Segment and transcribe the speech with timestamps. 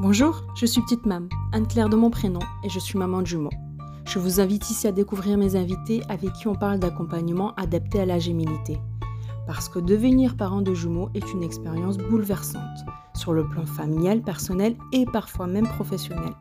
[0.00, 3.52] Bonjour, je suis Petite Mam, Anne-Claire de mon prénom, et je suis maman de jumeaux.
[4.06, 8.04] Je vous invite ici à découvrir mes invités avec qui on parle d'accompagnement adapté à
[8.04, 8.80] la gémilité.
[9.46, 12.84] Parce que devenir parent de jumeaux est une expérience bouleversante,
[13.14, 16.32] sur le plan familial, personnel et parfois même professionnel.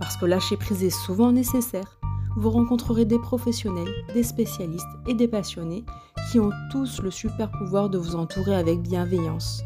[0.00, 1.98] Parce que lâcher prise est souvent nécessaire.
[2.36, 5.84] Vous rencontrerez des professionnels, des spécialistes et des passionnés
[6.32, 9.62] qui ont tous le super pouvoir de vous entourer avec bienveillance.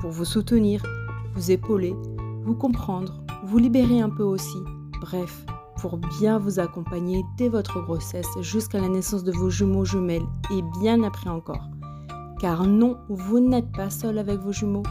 [0.00, 0.82] Pour vous soutenir,
[1.34, 1.94] vous épauler,
[2.44, 4.58] vous comprendre, vous libérer un peu aussi.
[5.00, 5.46] Bref,
[5.80, 10.60] pour bien vous accompagner dès votre grossesse jusqu'à la naissance de vos jumeaux jumelles et
[10.80, 11.70] bien après encore.
[12.40, 14.82] Car non, vous n'êtes pas seul avec vos jumeaux.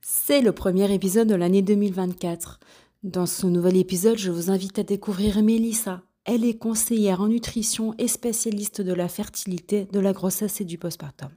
[0.00, 2.58] C'est le premier épisode de l'année 2024.
[3.02, 6.02] Dans ce nouvel épisode, je vous invite à découvrir Mélissa.
[6.24, 10.78] Elle est conseillère en nutrition et spécialiste de la fertilité, de la grossesse et du
[10.78, 11.28] postpartum.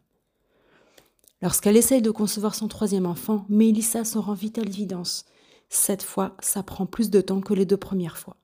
[1.42, 5.26] Lorsqu'elle essaye de concevoir son troisième enfant, Mélissa se rend vite à l'évidence.
[5.70, 8.36] Cette fois, ça prend plus de temps que les deux premières fois.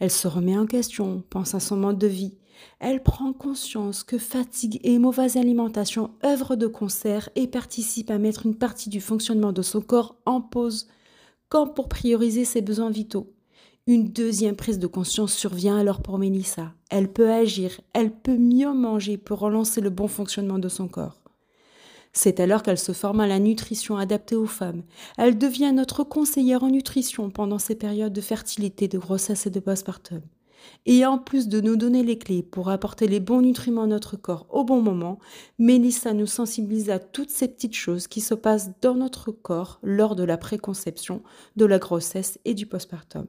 [0.00, 2.34] Elle se remet en question, pense à son mode de vie.
[2.80, 8.46] Elle prend conscience que fatigue et mauvaise alimentation œuvrent de concert et participent à mettre
[8.46, 10.88] une partie du fonctionnement de son corps en pause,
[11.48, 13.32] comme pour prioriser ses besoins vitaux.
[13.86, 16.72] Une deuxième prise de conscience survient alors pour Mélissa.
[16.88, 21.21] Elle peut agir, elle peut mieux manger pour relancer le bon fonctionnement de son corps.
[22.12, 24.82] C'est alors qu'elle se forme à la nutrition adaptée aux femmes.
[25.16, 29.60] Elle devient notre conseillère en nutrition pendant ces périodes de fertilité, de grossesse et de
[29.60, 30.20] postpartum.
[30.86, 34.16] Et en plus de nous donner les clés pour apporter les bons nutriments à notre
[34.16, 35.18] corps au bon moment,
[35.58, 40.14] Mélissa nous sensibilise à toutes ces petites choses qui se passent dans notre corps lors
[40.14, 41.22] de la préconception,
[41.56, 43.26] de la grossesse et du postpartum.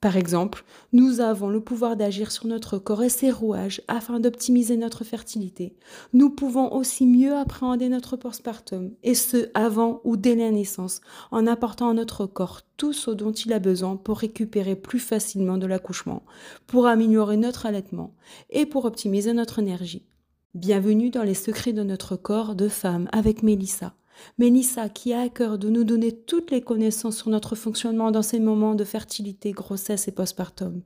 [0.00, 4.78] Par exemple, nous avons le pouvoir d'agir sur notre corps et ses rouages afin d'optimiser
[4.78, 5.76] notre fertilité.
[6.14, 11.46] Nous pouvons aussi mieux appréhender notre postpartum, et ce avant ou dès la naissance, en
[11.46, 15.66] apportant à notre corps tout ce dont il a besoin pour récupérer plus facilement de
[15.66, 16.22] l'accouchement,
[16.66, 18.14] pour améliorer notre allaitement
[18.48, 20.06] et pour optimiser notre énergie.
[20.54, 23.92] Bienvenue dans les secrets de notre corps de femme avec Mélissa.
[24.38, 28.22] Mélissa qui a à cœur de nous donner toutes les connaissances sur notre fonctionnement dans
[28.22, 30.82] ces moments de fertilité, grossesse et postpartum.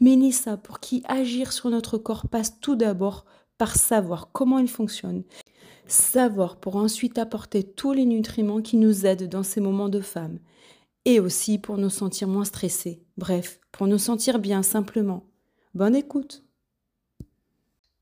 [0.00, 3.24] Mélissa pour qui agir sur notre corps passe tout d'abord
[3.58, 5.24] par savoir comment il fonctionne.
[5.86, 10.38] Savoir pour ensuite apporter tous les nutriments qui nous aident dans ces moments de femme.
[11.04, 13.02] Et aussi pour nous sentir moins stressés.
[13.16, 15.24] Bref, pour nous sentir bien simplement.
[15.74, 16.44] Bonne écoute.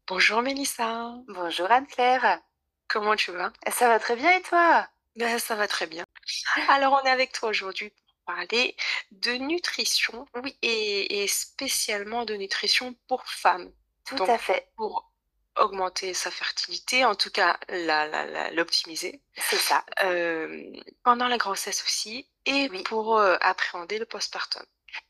[0.09, 1.15] Bonjour Mélissa.
[1.29, 2.41] Bonjour Anne-Claire.
[2.89, 3.53] Comment tu vas?
[3.71, 4.89] Ça va très bien et toi?
[5.17, 6.05] Ben, ça va très bien.
[6.69, 8.77] Alors, on est avec toi aujourd'hui pour parler
[9.13, 13.73] de nutrition Oui, et, et spécialement de nutrition pour femmes.
[14.05, 14.71] tout Donc, à fait.
[14.77, 15.11] pour
[15.57, 17.59] augmenter sa fertilité, en tout cas
[18.53, 19.85] l'optimiser, C'est ça.
[20.05, 20.63] euh,
[21.03, 24.63] pendant la grossesse aussi, et Oui, pour euh, appréhender le postpartum.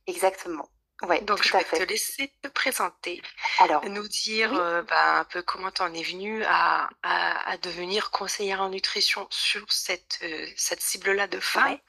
[0.07, 0.69] exactement.
[1.03, 3.23] Ouais, Donc, je vais te laisser te présenter,
[3.59, 7.51] Alors, nous dire oui, euh, ben, un peu comment tu en es venue à, à,
[7.51, 11.73] à devenir conseillère en nutrition sur cette, euh, cette cible-là de femmes.
[11.73, 11.83] ouais.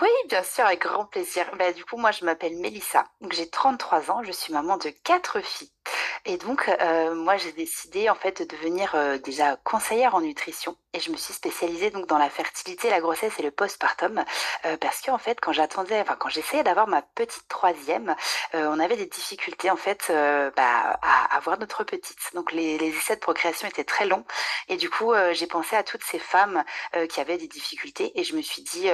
[0.00, 1.50] Oui, bien sûr, avec grand plaisir.
[1.56, 3.08] Bah, du coup, moi, je m'appelle Mélissa.
[3.30, 4.22] J'ai 33 ans.
[4.24, 5.72] Je suis maman de quatre filles.
[6.28, 10.76] Et donc, euh, moi, j'ai décidé, en fait, de devenir euh, déjà conseillère en nutrition.
[10.92, 14.24] Et je me suis spécialisée donc dans la fertilité, la grossesse et le postpartum.
[14.64, 18.16] Euh, parce que, en fait, quand j'attendais, enfin, quand j'essayais d'avoir ma petite troisième,
[18.56, 22.18] euh, on avait des difficultés, en fait, euh, bah, à avoir notre petite.
[22.34, 24.24] Donc, les, les essais de procréation étaient très longs.
[24.68, 26.64] Et du coup, euh, j'ai pensé à toutes ces femmes
[27.08, 28.88] qui avaient des difficultés et je me suis dit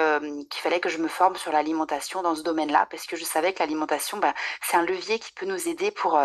[0.51, 3.53] qu'il fallait que je me forme sur l'alimentation dans ce domaine-là parce que je savais
[3.53, 6.19] que l'alimentation, bah, c'est un levier qui peut nous aider pour,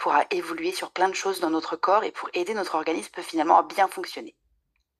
[0.00, 3.22] pour euh, évoluer sur plein de choses dans notre corps et pour aider notre organisme
[3.22, 4.34] finalement à bien fonctionner.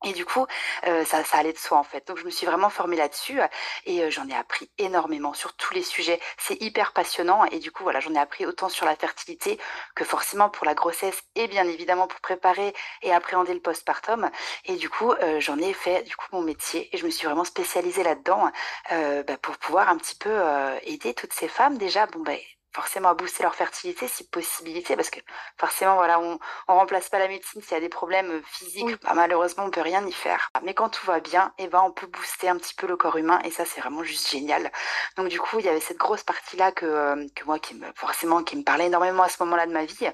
[0.02, 0.46] Et du coup,
[0.86, 2.06] euh, ça, ça allait de soi en fait.
[2.08, 3.46] Donc je me suis vraiment formée là-dessus euh,
[3.84, 6.18] et euh, j'en ai appris énormément sur tous les sujets.
[6.38, 9.58] C'est hyper passionnant et du coup voilà, j'en ai appris autant sur la fertilité
[9.94, 14.30] que forcément pour la grossesse et bien évidemment pour préparer et appréhender le postpartum.
[14.64, 17.44] Et du coup, j'en ai fait du coup mon métier et je me suis vraiment
[17.44, 18.50] spécialisée là-dedans
[18.90, 20.40] bah, pour pouvoir un petit peu
[20.82, 22.06] aider toutes ces femmes déjà.
[22.06, 22.38] Bon ben
[22.72, 25.20] forcément à booster leur fertilité si possibilité parce que
[25.58, 26.38] forcément voilà on
[26.68, 28.96] on remplace pas la médecine s'il y a des problèmes euh, physiques, Oui.
[29.02, 30.50] bah, malheureusement on peut rien y faire.
[30.62, 33.16] Mais quand tout va bien, eh ben on peut booster un petit peu le corps
[33.16, 34.70] humain et ça c'est vraiment juste génial.
[35.16, 37.74] Donc du coup il y avait cette grosse partie là que euh, que moi qui
[37.74, 40.08] me forcément qui me parlait énormément à ce moment-là de ma vie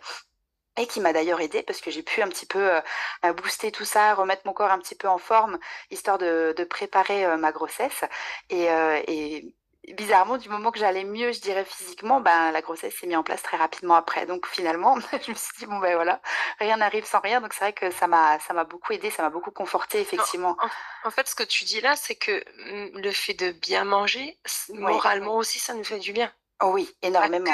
[0.78, 2.80] et qui m'a d'ailleurs aidée parce que j'ai pu un petit peu euh,
[3.24, 5.58] euh, booster tout ça, remettre mon corps un petit peu en forme
[5.90, 8.04] histoire de de préparer euh, ma grossesse
[8.50, 9.54] et euh, et
[9.94, 13.22] bizarrement, du moment que j'allais mieux, je dirais physiquement, ben, la grossesse s'est mise en
[13.22, 14.26] place très rapidement après.
[14.26, 16.20] Donc finalement, je me suis dit, bon ben voilà,
[16.58, 17.40] rien n'arrive sans rien.
[17.40, 20.56] Donc c'est vrai que ça m'a, ça m'a beaucoup aidé, ça m'a beaucoup conforté, effectivement.
[21.04, 24.38] En, fait, ce que tu dis là, c'est que mm, le fait de bien manger,
[24.70, 26.32] moralement aussi, ça nous fait du bien.
[26.62, 27.52] Oh oui, énormément.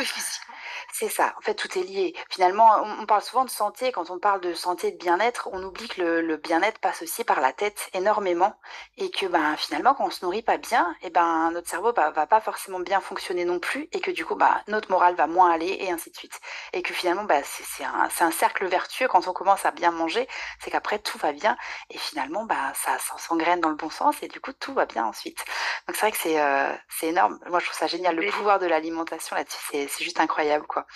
[0.93, 2.15] C'est ça, en fait, tout est lié.
[2.31, 2.69] Finalement,
[3.01, 3.91] on, parle souvent de santé.
[3.91, 7.25] Quand on parle de santé et de bien-être, on oublie que le, bien-être passe aussi
[7.25, 8.55] par la tête énormément.
[8.97, 12.11] Et que ben, finalement, quand on se nourrit pas bien, et ben, notre cerveau bah,
[12.11, 13.89] va pas forcément bien fonctionner non plus.
[13.93, 16.39] Et que du coup, bah, notre morale va moins aller, et ainsi de suite.
[16.73, 19.09] Et que finalement, bah, c'est un, un, cercle vertueux.
[19.09, 20.29] Quand on commence à bien manger,
[20.61, 21.57] c'est qu'après, tout va bien.
[21.91, 24.23] Et finalement, bah, ça, s'engraine dans le bon sens.
[24.23, 25.45] Et du coup, tout va bien ensuite.
[25.89, 26.73] Donc, c'est vrai que c'est euh,
[27.03, 27.41] énorme.
[27.49, 28.15] Moi, je trouve ça génial.
[28.15, 28.92] Le pouvoir de l'alimentation
[29.35, 30.67] là-dessus, c'est juste incroyable.
[30.67, 30.87] quoi.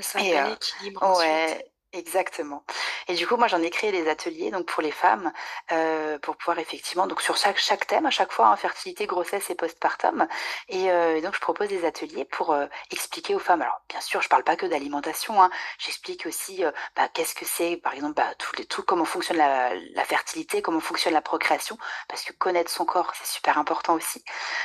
[0.00, 2.64] C'est un euh, équilibre ouais, Exactement.
[3.06, 5.32] Et du coup, moi, j'en ai créé des ateliers donc pour les femmes,
[5.70, 9.48] euh, pour pouvoir effectivement, donc sur chaque, chaque thème à chaque fois, hein, fertilité, grossesse
[9.50, 10.26] et postpartum.
[10.68, 13.62] Et euh, donc, je propose des ateliers pour euh, expliquer aux femmes.
[13.62, 15.40] Alors, bien sûr, je parle pas que d'alimentation.
[15.40, 16.64] Hein, J'explique aussi
[16.96, 20.80] bah, qu'est-ce que c'est, par exemple, bah, les trucs, comment fonctionne la, la, fertilité, comment
[20.80, 24.24] fonctionne la procréation, parce que connaître son corps, c'est super important aussi.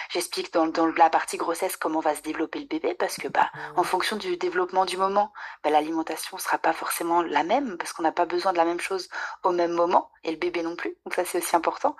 [0.09, 3.51] J'explique dans, dans la partie grossesse comment va se développer le bébé, parce que bah,
[3.75, 5.31] en fonction du développement du moment,
[5.63, 8.79] bah, l'alimentation sera pas forcément la même, parce qu'on n'a pas besoin de la même
[8.79, 9.09] chose
[9.43, 10.95] au même moment, et le bébé non plus.
[11.05, 11.95] Donc ça, c'est aussi important.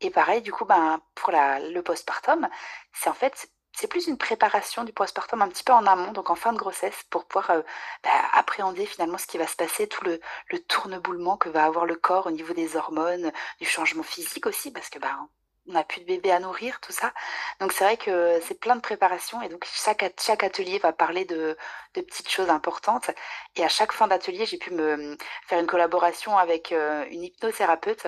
[0.00, 2.48] Et pareil, du coup, ben, pour la, le postpartum,
[2.92, 6.30] c'est en fait, c'est plus une préparation du postpartum un petit peu en amont, donc
[6.30, 7.62] en fin de grossesse, pour pouvoir euh,
[8.02, 10.20] ben, appréhender finalement ce qui va se passer, tout le,
[10.50, 14.70] le tourneboulement que va avoir le corps au niveau des hormones, du changement physique aussi,
[14.72, 15.28] parce que ben,
[15.68, 17.12] on n'a plus de bébé à nourrir, tout ça.
[17.60, 21.24] Donc c'est vrai que c'est plein de préparation et donc chaque, chaque atelier va parler
[21.24, 21.56] de,
[21.94, 23.10] de petites choses importantes.
[23.56, 25.16] Et à chaque fin d'atelier, j'ai pu me
[25.46, 28.06] faire une collaboration avec euh, une hypnothérapeute.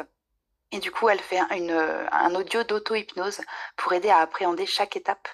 [0.72, 1.70] Et du coup, elle fait une,
[2.12, 3.40] un audio d'auto-hypnose
[3.76, 5.28] pour aider à appréhender chaque étape.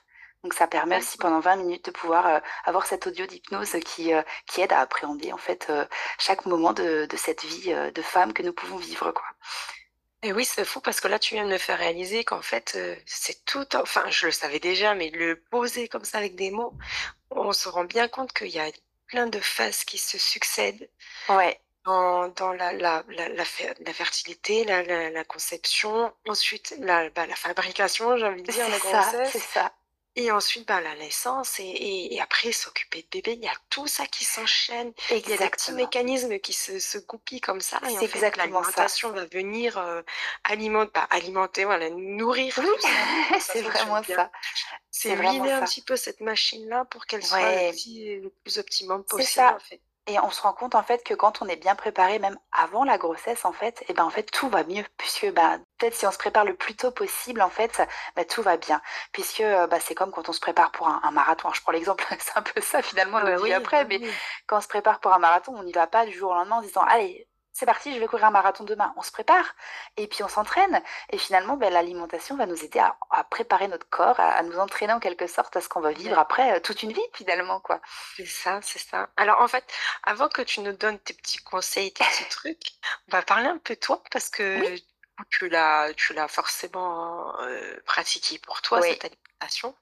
[0.45, 4.13] Donc ça permet aussi pendant 20 minutes de pouvoir euh, avoir cet audio d'hypnose qui,
[4.13, 5.73] euh, qui aide à appréhender en fait
[6.19, 9.13] chaque moment de, de cette vie de femme que nous pouvons vivre.
[9.13, 9.25] quoi.
[10.23, 12.75] Et oui, c'est fou parce que là, tu viens de me faire réaliser qu'en fait,
[12.77, 16.51] euh, c'est tout, enfin, je le savais déjà, mais le poser comme ça avec des
[16.51, 16.77] mots,
[17.31, 18.71] on se rend bien compte qu'il y a
[19.09, 20.91] plein de phases qui se succèdent
[21.29, 21.61] Ouais.
[21.85, 23.45] dans, dans la, la, la, la,
[23.81, 28.69] la fertilité, la, la, la conception, ensuite la, bah, la fabrication, j'ai envie de dire,
[28.69, 29.73] la ça, c'est grossesse, ça.
[30.14, 33.32] Et ensuite bah, la naissance, et, et, et après s'occuper de bébé.
[33.32, 34.93] Il y a tout ça qui s'enchaîne.
[35.11, 37.81] Il y a des petits mécanismes qui se, se goupillent comme ça.
[37.88, 40.03] Et en fait, l'alimentation va venir euh,
[40.44, 42.91] alimenter, bah, alimenter, voilà, nourrir Oui,
[43.41, 44.31] c'est vraiment ça.
[44.91, 49.05] C'est huiler un petit peu cette machine-là pour qu'elle soit le, petit, le plus optimum
[49.05, 49.56] possible, ça.
[49.56, 49.81] en fait.
[50.08, 52.82] Et on se rend compte en fait que quand on est bien préparé, même avant
[52.84, 54.84] la grossesse en fait, et ben en fait tout va mieux.
[54.96, 57.81] Puisque bah peut-être si on se prépare le plus tôt possible en fait,
[58.16, 58.82] bah, tout va bien.
[59.12, 61.49] Puisque euh, bah, c'est comme quand on se prépare pour un, un marathon.
[61.49, 63.84] Alors, je prends l'exemple, c'est un peu ça finalement Ah bah notre vie oui, après,
[63.84, 64.00] bah mais
[64.46, 66.56] quand on se prépare pour un marathon, on n'y va pas du jour au lendemain
[66.56, 68.93] en disant allez c'est parti, je vais courir un marathon demain.
[68.96, 69.54] On se prépare
[69.96, 70.82] et puis on s'entraîne.
[71.10, 74.58] Et finalement, ben, l'alimentation va nous aider à, à préparer notre corps, à, à nous
[74.58, 77.60] entraîner en quelque sorte à ce qu'on va vivre après euh, toute une vie finalement,
[77.60, 77.81] quoi.
[78.16, 79.10] C'est ça, c'est ça.
[79.16, 79.64] Alors en fait,
[80.04, 82.72] avant que tu nous donnes tes petits conseils, tes petits trucs,
[83.08, 84.84] on va parler un peu de toi parce Oui,
[85.31, 89.75] tu l'as, tu l'as forcément euh, pratiqué pour toi, cette alimentation.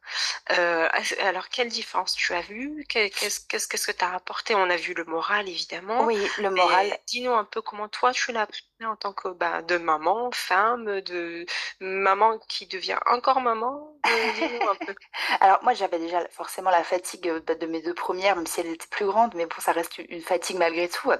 [0.52, 0.88] Euh,
[1.20, 2.84] alors, quelle différence tu as vu?
[2.88, 4.54] Que- Qu'est-ce que tu as apporté?
[4.54, 6.98] On a vu le moral, évidemment, Oui, le moral.
[7.06, 11.00] dis-nous un peu comment toi tu l'as pris en tant que bah, de maman, femme,
[11.02, 11.44] de
[11.80, 13.94] maman qui devient encore maman?
[14.06, 14.94] Euh, dis-nous un peu.
[15.40, 18.68] Alors moi j'avais déjà forcément la fatigue bah, de mes deux premières, même si elles
[18.72, 21.12] étaient plus grandes, mais bon ça reste une fatigue malgré tout.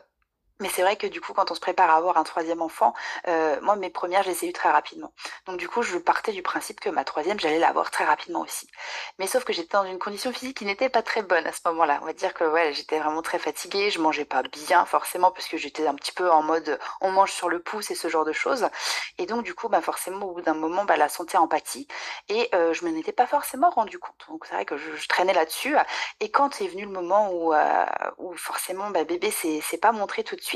[0.61, 2.95] Mais c'est vrai que du coup, quand on se prépare à avoir un troisième enfant,
[3.29, 5.13] euh, moi, mes premières, je les ai eues très rapidement.
[5.47, 8.69] Donc du coup, je partais du principe que ma troisième, j'allais l'avoir très rapidement aussi.
[9.19, 11.61] Mais sauf que j'étais dans une condition physique qui n'était pas très bonne à ce
[11.67, 11.99] moment-là.
[12.03, 15.57] On va dire que j'étais vraiment très fatiguée, je mangeais pas bien forcément parce que
[15.57, 18.33] j'étais un petit peu en mode on mange sur le pouce et ce genre de
[18.33, 18.69] choses.
[19.19, 21.89] Et donc du coup, bah forcément, au bout d'un moment, bah, la santé en pâtit
[22.29, 24.27] et euh, je m'en étais pas forcément rendu compte.
[24.29, 25.75] Donc c'est vrai que je, traînais là-dessus.
[26.21, 27.87] Et quand est venu le moment où, euh,
[28.37, 30.50] forcément bah, bébé s'est pas montré tout de suite,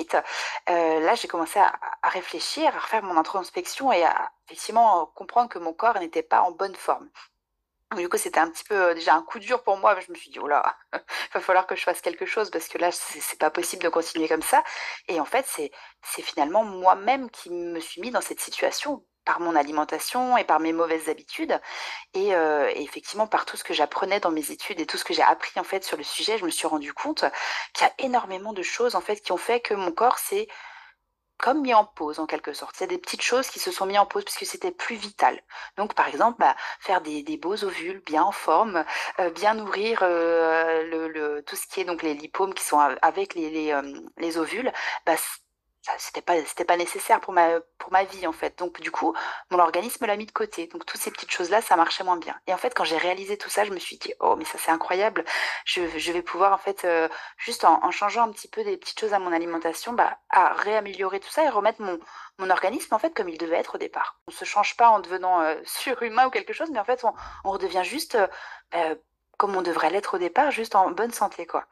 [0.68, 1.72] euh, là j'ai commencé à,
[2.02, 6.52] réfléchir, à refaire mon introspection et à effectivement comprendre que mon corps n'était pas en
[6.52, 7.08] bonne forme.
[7.96, 9.98] Du coup, c'était un petit peu euh, déjà un coup dur pour moi.
[10.00, 11.00] Je me suis dit, oh là, il
[11.34, 14.26] va falloir que je fasse quelque chose parce que là, c'est pas possible de continuer
[14.26, 14.64] comme ça.
[15.06, 19.56] Et en fait, c'est finalement moi-même qui me suis mis dans cette situation par mon
[19.56, 21.58] alimentation et par mes mauvaises habitudes
[22.14, 25.04] et, euh, et effectivement par tout ce que j'apprenais dans mes études et tout ce
[25.04, 27.24] que j'ai appris en fait sur le sujet, je me suis rendu compte
[27.72, 30.48] qu'il y a énormément de choses en fait qui ont fait que mon corps s'est
[31.38, 32.74] comme mis en pause en quelque sorte.
[32.76, 35.42] C'est des petites choses qui se sont mis en pause puisque c'était plus vital.
[35.76, 38.84] Donc par exemple, bah, faire des, beaux ovules bien en forme,
[39.20, 43.34] euh, bien nourrir euh, le, tout ce qui est donc les lipomes qui sont avec
[43.34, 43.74] les,
[44.16, 44.72] les ovules,
[45.06, 45.16] bah,
[45.98, 48.58] c'était pas c'était pas nécessaire pour ma pour ma vie en fait.
[48.58, 49.14] Donc du coup
[49.50, 50.66] mon organisme l'a mis de côté.
[50.68, 52.38] Donc toutes ces petites choses là ça marchait moins bien.
[52.46, 54.58] Et en fait quand j'ai réalisé tout ça je me suis dit oh mais ça
[54.58, 55.24] c'est incroyable.
[55.64, 58.98] Je, je, vais pouvoir en fait euh, juste en, changeant un petit peu des petites
[58.98, 61.98] choses à mon alimentation bah à réaméliorer tout ça et remettre mon
[62.38, 64.20] mon organisme en fait comme il devait être au départ.
[64.28, 67.12] On se change pas en devenant euh, surhumain ou quelque chose mais en fait on,
[67.44, 68.26] on redevient juste euh,
[68.72, 68.94] bah,
[69.38, 71.66] comme on devrait l'être au départ juste en bonne santé quoi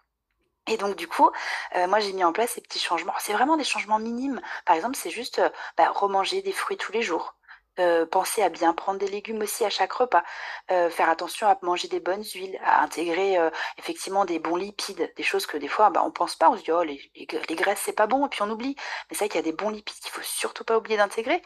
[0.72, 1.30] et donc du coup,
[1.76, 3.12] euh, moi j'ai mis en place ces petits changements.
[3.18, 4.40] C'est vraiment des changements minimes.
[4.64, 7.34] Par exemple, c'est juste euh, bah, remanger des fruits tous les jours.
[7.78, 10.22] Euh, penser à bien prendre des légumes aussi à chaque repas,
[10.70, 13.38] euh, faire attention à manger des bonnes huiles, à intégrer
[13.78, 16.62] effectivement des bons lipides, des choses que des fois bah, on pense pas, on se
[16.62, 18.76] dit oh les, les, graisses c'est pas bon et puis on oublie.
[19.10, 21.42] Mais c'est vrai qu'il y a des bons lipides qu'il faut surtout pas oublier d'intégrer.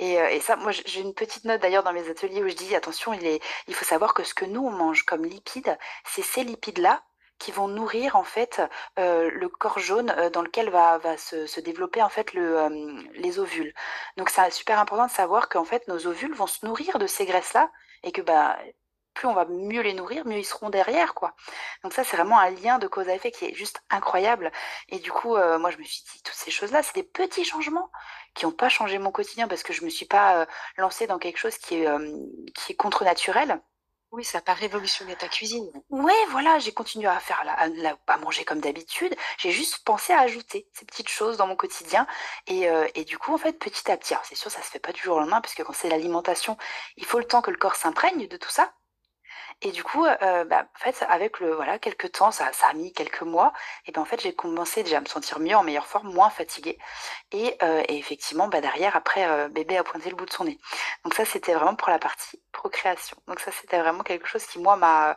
[0.00, 3.12] Et, ça, moi j'ai une petite note d'ailleurs dans mes ateliers où je dis attention,
[3.12, 7.02] il faut savoir que ce que nous on mange comme lipides, c'est ces lipides là
[7.38, 8.60] qui vont nourrir en fait
[8.98, 13.02] euh, le corps jaune euh, dans lequel va, va se, développer en fait le, euh,
[13.14, 13.74] les ovules.
[14.16, 17.26] Donc c'est super important de savoir qu'en fait nos ovules vont se nourrir de ces
[17.26, 17.70] graisses là
[18.02, 18.58] et que bah
[19.14, 21.34] plus on va mieux les nourrir, mieux ils seront derrière quoi.
[21.82, 24.52] Donc ça c'est vraiment un lien de cause à effet qui est juste incroyable.
[24.88, 27.44] Et du coup moi je me suis dit toutes ces choses là c'est des petits
[27.44, 27.90] changements
[28.34, 31.38] qui n'ont pas changé mon quotidien parce que je me suis pas lancée dans quelque
[31.38, 31.88] chose qui est
[32.54, 33.60] qui est contre naturel.
[34.10, 35.70] Oui, ça n'a pas révolutionné ta cuisine.
[35.90, 39.14] Ouais, voilà, j'ai continué à faire la, la, à manger comme d'habitude.
[39.38, 42.06] J'ai juste pensé à ajouter ces petites choses dans mon quotidien.
[42.46, 44.78] Et, euh, et du coup, en fait, petit à petit, c'est sûr, ça se fait
[44.78, 46.56] pas du jour au lendemain, parce que quand c'est l'alimentation,
[46.96, 48.72] il faut le temps que le corps s'imprègne de tout ça.
[49.60, 52.74] Et du coup, euh, bah, en fait, avec le voilà quelques temps, ça, ça a
[52.74, 53.52] mis quelques mois.
[53.86, 56.30] Et ben en fait, j'ai commencé déjà à me sentir mieux, en meilleure forme, moins
[56.30, 56.78] fatiguée.
[57.32, 60.44] Et, euh, et effectivement, bah, derrière, après, euh, bébé a pointé le bout de son
[60.44, 60.58] nez.
[61.04, 63.16] Donc ça, c'était vraiment pour la partie procréation.
[63.26, 65.16] Donc ça, c'était vraiment quelque chose qui moi m'a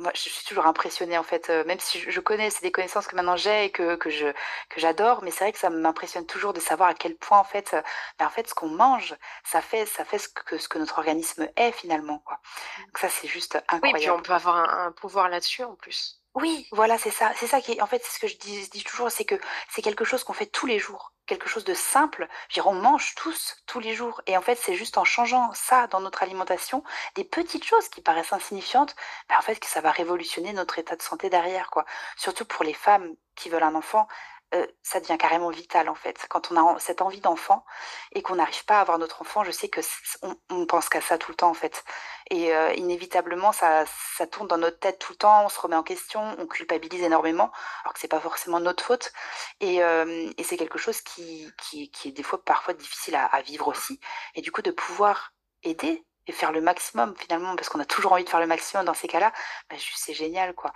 [0.00, 2.72] moi, je suis toujours impressionnée en fait, euh, même si je, je connais, c'est des
[2.72, 4.26] connaissances que maintenant j'ai et que, que je
[4.70, 7.44] que j'adore, mais c'est vrai que ça m'impressionne toujours de savoir à quel point en
[7.44, 7.82] fait, euh,
[8.18, 9.14] ben, en fait, ce qu'on mange,
[9.44, 12.38] ça fait ça fait ce que ce que notre organisme est finalement quoi.
[12.86, 13.98] Donc ça c'est juste incroyable.
[13.98, 16.20] Oui, puis on peut avoir un, un pouvoir là-dessus en plus.
[16.34, 17.32] Oui, voilà, c'est ça.
[17.36, 19.24] C'est ça qui est, en fait, c'est ce que je dis, je dis toujours, c'est
[19.24, 19.34] que
[19.68, 22.28] c'est quelque chose qu'on fait tous les jours, quelque chose de simple.
[22.64, 24.20] On mange tous, tous les jours.
[24.26, 26.82] Et en fait, c'est juste en changeant ça dans notre alimentation,
[27.14, 28.96] des petites choses qui paraissent insignifiantes,
[29.40, 31.86] fait, que ça va révolutionner notre état de santé derrière, quoi.
[32.16, 34.08] Surtout pour les femmes qui veulent un enfant,
[34.52, 36.26] euh, ça devient carrément vital en fait.
[36.28, 37.64] Quand on a cette envie d'enfant
[38.12, 39.80] et qu'on n'arrive pas à avoir notre enfant, je sais que
[40.22, 41.84] on, pense qu'à ça tout le temps en fait.
[42.30, 43.84] Et euh, inévitablement, ça,
[44.30, 45.44] tourne dans notre tête tout le temps.
[45.44, 47.52] On se remet en question, on culpabilise énormément,
[47.84, 49.12] alors que c'est pas forcément notre faute.
[49.60, 54.00] Et, euh, c'est quelque chose qui, est des fois parfois difficile à, vivre aussi.
[54.34, 58.12] Et du coup, de pouvoir aider et faire le maximum finalement parce qu'on a toujours
[58.12, 59.32] envie de faire le maximum dans ces cas-là
[59.70, 60.72] bah, c'est génial quoi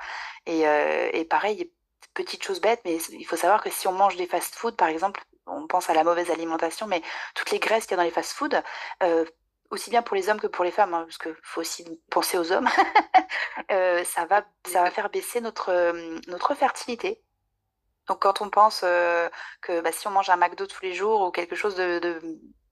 [0.46, 1.70] et pareil
[2.14, 5.22] petite chose bête, mais il faut savoir que si on mange des fast-food, par exemple,
[5.46, 7.02] on pense à la mauvaise alimentation, mais
[7.34, 8.62] toutes les graisses qu'il y a dans les fast-food,
[9.02, 9.24] euh,
[9.70, 12.38] aussi bien pour les hommes que pour les femmes, hein, parce qu'il faut aussi penser
[12.38, 12.68] aux hommes,
[13.70, 17.22] euh, ça, va, ça va faire baisser notre, euh, notre fertilité.
[18.06, 19.28] Donc quand on pense euh,
[19.62, 22.20] que bah, si on mange un McDo tous les jours ou quelque chose de, de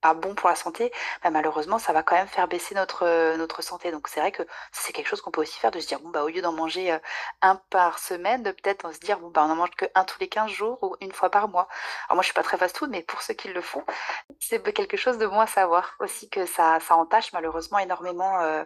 [0.02, 0.92] pas bon pour la santé,
[1.22, 3.90] bah, malheureusement, ça va quand même faire baisser notre, euh, notre santé.
[3.90, 4.42] Donc c'est vrai que
[4.72, 6.52] c'est quelque chose qu'on peut aussi faire, de se dire, bon, bah, au lieu d'en
[6.52, 6.98] manger euh,
[7.40, 10.28] un par semaine, peut-être se dire, bon, bah, on en mange que un tous les
[10.28, 11.68] 15 jours ou une fois par mois.
[12.08, 13.84] Alors moi, je suis pas très fast-food, mais pour ceux qui le font,
[14.40, 18.64] c'est quelque chose de bon à savoir aussi que ça, ça entache malheureusement énormément euh,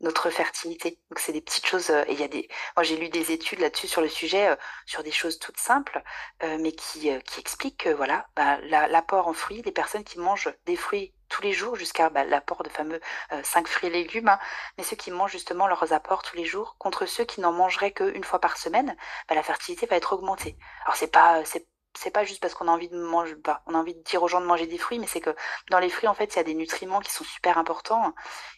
[0.00, 0.98] notre fertilité.
[1.10, 3.60] Donc c'est des petites choses, et il y a des, moi j'ai lu des études
[3.60, 6.02] là-dessus sur le sujet, sur des choses toutes simples,
[6.42, 8.58] mais qui, qui expliquent que voilà, bah,
[8.90, 12.24] l'apport la, en fruits, les personnes qui mangent des fruits tous les jours jusqu'à bah,
[12.24, 13.00] l'apport de fameux
[13.32, 14.38] euh, 5 fruits et légumes, hein,
[14.76, 17.92] mais ceux qui mangent justement leurs apports tous les jours, contre ceux qui n'en mangeraient
[17.92, 18.96] qu'une fois par semaine,
[19.28, 20.56] bah, la fertilité va être augmentée.
[20.84, 23.74] Alors c'est pas c'est c'est pas juste parce qu'on a envie de manger, bah, on
[23.74, 25.34] a envie de dire aux gens de manger des fruits, mais c'est que
[25.70, 28.14] dans les fruits en fait il y a des nutriments qui sont super importants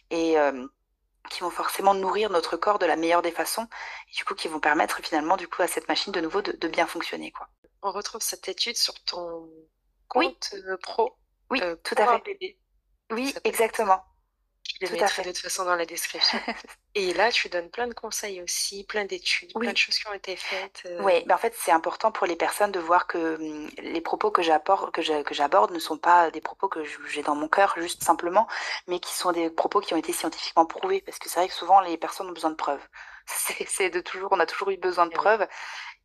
[0.09, 0.67] et euh,
[1.29, 3.67] qui vont forcément nourrir notre corps de la meilleure des façons
[4.09, 6.51] et du coup qui vont permettre finalement du coup à cette machine de nouveau de,
[6.51, 7.47] de bien fonctionner quoi.
[7.83, 9.49] On retrouve cette étude sur ton
[10.07, 10.61] compte oui.
[10.67, 11.17] Euh, pro
[11.51, 12.23] oui, euh, tout à fait.
[12.23, 12.57] Bébé.
[13.11, 14.01] Oui, exactement.
[14.81, 16.39] Je les mettrai de toute façon dans la description.
[16.95, 19.61] Et là, tu donnes plein de conseils aussi, plein d'études, oui.
[19.65, 20.83] plein de choses qui ont été faites.
[20.87, 21.01] Euh...
[21.01, 24.31] Oui, ben en fait, c'est important pour les personnes de voir que hum, les propos
[24.31, 27.75] que j'aborde que que j'aborde ne sont pas des propos que j'ai dans mon cœur,
[27.77, 28.47] juste simplement,
[28.87, 31.01] mais qui sont des propos qui ont été scientifiquement prouvés.
[31.01, 32.85] Parce que c'est vrai que souvent, les personnes ont besoin de preuves.
[33.67, 35.47] C'est de toujours, on a toujours eu besoin de preuves.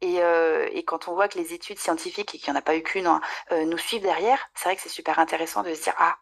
[0.02, 2.62] Et, euh, et, quand on voit que les études scientifiques, et qu'il n'y en a
[2.62, 3.21] pas eu qu'une, hein,
[3.52, 6.18] euh, nous suivent derrière, c'est vrai que c'est super intéressant de se dire, ah,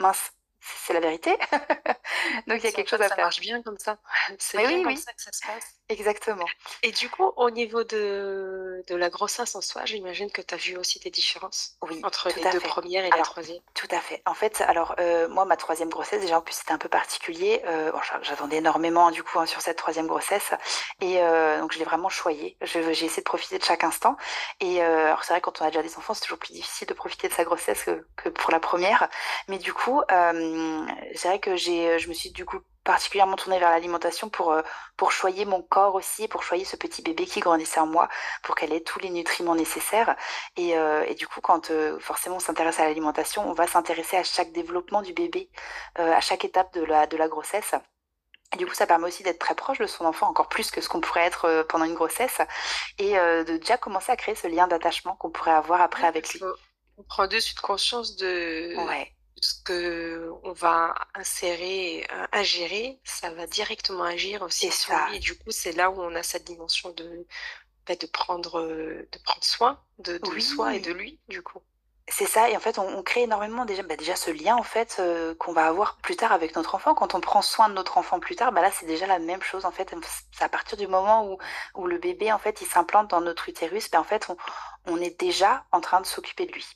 [0.00, 0.32] mince,
[0.62, 1.36] c'est la vérité.
[2.46, 3.24] Donc il y a quelque chose à ça faire.
[3.24, 3.98] marche bien comme ça.
[4.38, 5.80] C'est bien oui, comme oui, ça que ça se passe.
[5.88, 6.46] exactement.
[6.82, 10.56] Et du coup, au niveau de, de la grossesse en soi, j'imagine que tu as
[10.58, 12.68] vu aussi des différences Oui, entre les deux fait.
[12.68, 13.62] premières et la troisième?
[13.74, 14.22] tout à fait.
[14.26, 17.62] En fait, alors euh, moi, ma troisième grossesse, déjà en plus c'était un peu particulier.
[17.66, 20.52] Euh, bon, j'a- j'attendais énormément du coup hein, sur cette troisième grossesse,
[21.00, 22.56] et euh, donc je l'ai vraiment choyée.
[22.60, 24.16] Je- J'ai essayé de profiter de chaque instant.
[24.60, 26.94] Et alors c'est vrai quand on a déjà des enfants, c'est toujours plus difficile de
[26.94, 29.08] profiter de sa grossesse que, que pour la première.
[29.48, 30.32] Mais du coup, euh,
[31.14, 34.62] c'est vrai que j'ai, je me suis du coup particulièrement tournée vers l'alimentation pour euh,
[34.96, 38.08] pour choyer mon corps aussi, pour choyer ce petit bébé qui grandissait en moi,
[38.42, 40.16] pour qu'elle ait tous les nutriments nécessaires.
[40.56, 44.16] Et, euh, et du coup, quand euh, forcément on s'intéresse à l'alimentation, on va s'intéresser
[44.16, 45.50] à chaque développement du bébé,
[45.98, 47.74] euh, à chaque étape de la, de la grossesse.
[48.54, 50.80] Et du coup, ça permet aussi d'être très proche de son enfant, encore plus que
[50.80, 52.38] ce qu'on pourrait être euh, pendant une grossesse,
[52.98, 56.28] et euh, de déjà commencer à créer ce lien d'attachement qu'on pourrait avoir après avec
[56.28, 56.40] lui.
[56.40, 63.30] qu'on prend de suite conscience de Ouais, ce que on va insérer, euh, ingérer, ça
[63.34, 65.16] va directement agir aussi sur lui.
[65.16, 67.26] Et du coup, c'est là où on a cette dimension de,
[67.86, 71.60] bah, de prendre, de prendre soin de, de soi et de lui, du coup.
[72.08, 72.50] c'est ça.
[72.50, 75.34] Et en fait, on, on crée énormément déjà, bah, déjà ce lien en fait euh,
[75.36, 76.94] qu'on va avoir plus tard avec notre enfant.
[76.94, 79.42] Quand on prend soin de notre enfant plus tard, bah là, c'est déjà la même
[79.42, 79.94] chose en fait.
[80.32, 81.38] C'est à partir du moment où,
[81.76, 84.36] où le bébé en fait, il s'implante dans notre utérus, bah, en fait, on,
[84.86, 86.66] on est déjà en train de s'occuper de lui.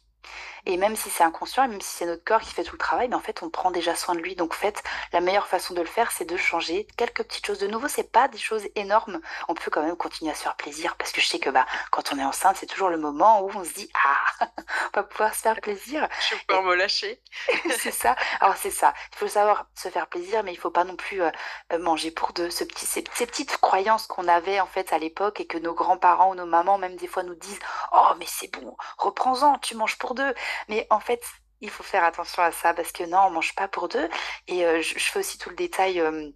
[0.67, 2.79] Et même si c'est inconscient, et même si c'est notre corps qui fait tout le
[2.79, 4.35] travail, mais en fait, on prend déjà soin de lui.
[4.35, 4.83] Donc, en fait,
[5.13, 7.61] la meilleure façon de le faire, c'est de changer quelques petites choses.
[7.61, 9.21] De nouveau, c'est pas des choses énormes.
[9.49, 11.67] On peut quand même continuer à se faire plaisir parce que je sais que bah,
[11.93, 14.47] quand on est enceinte, c'est toujours le moment où on se dit Ah,
[14.95, 16.09] on va pouvoir se faire plaisir.
[16.29, 17.21] Je vais Et pouvoir me lâcher.
[17.79, 18.17] c'est ça.
[18.41, 18.93] Alors, c'est ça.
[19.13, 21.31] Il faut savoir se faire plaisir, mais il faut pas non plus euh,
[21.73, 22.51] euh, manger pour deux.
[22.51, 25.75] Ce petit, ces, ces petites croyances qu'on avait en fait à l'époque et que nos
[25.75, 27.61] grands-parents ou nos mamans, même des fois, nous disent
[27.93, 30.35] Oh, mais c'est bon, reprends-en, tu manges pour deux.
[30.69, 31.23] Mais en fait,
[31.61, 34.09] il faut faire attention à ça parce que non, on mange pas pour deux.
[34.47, 36.31] Et euh, je, je fais aussi tout le détail euh,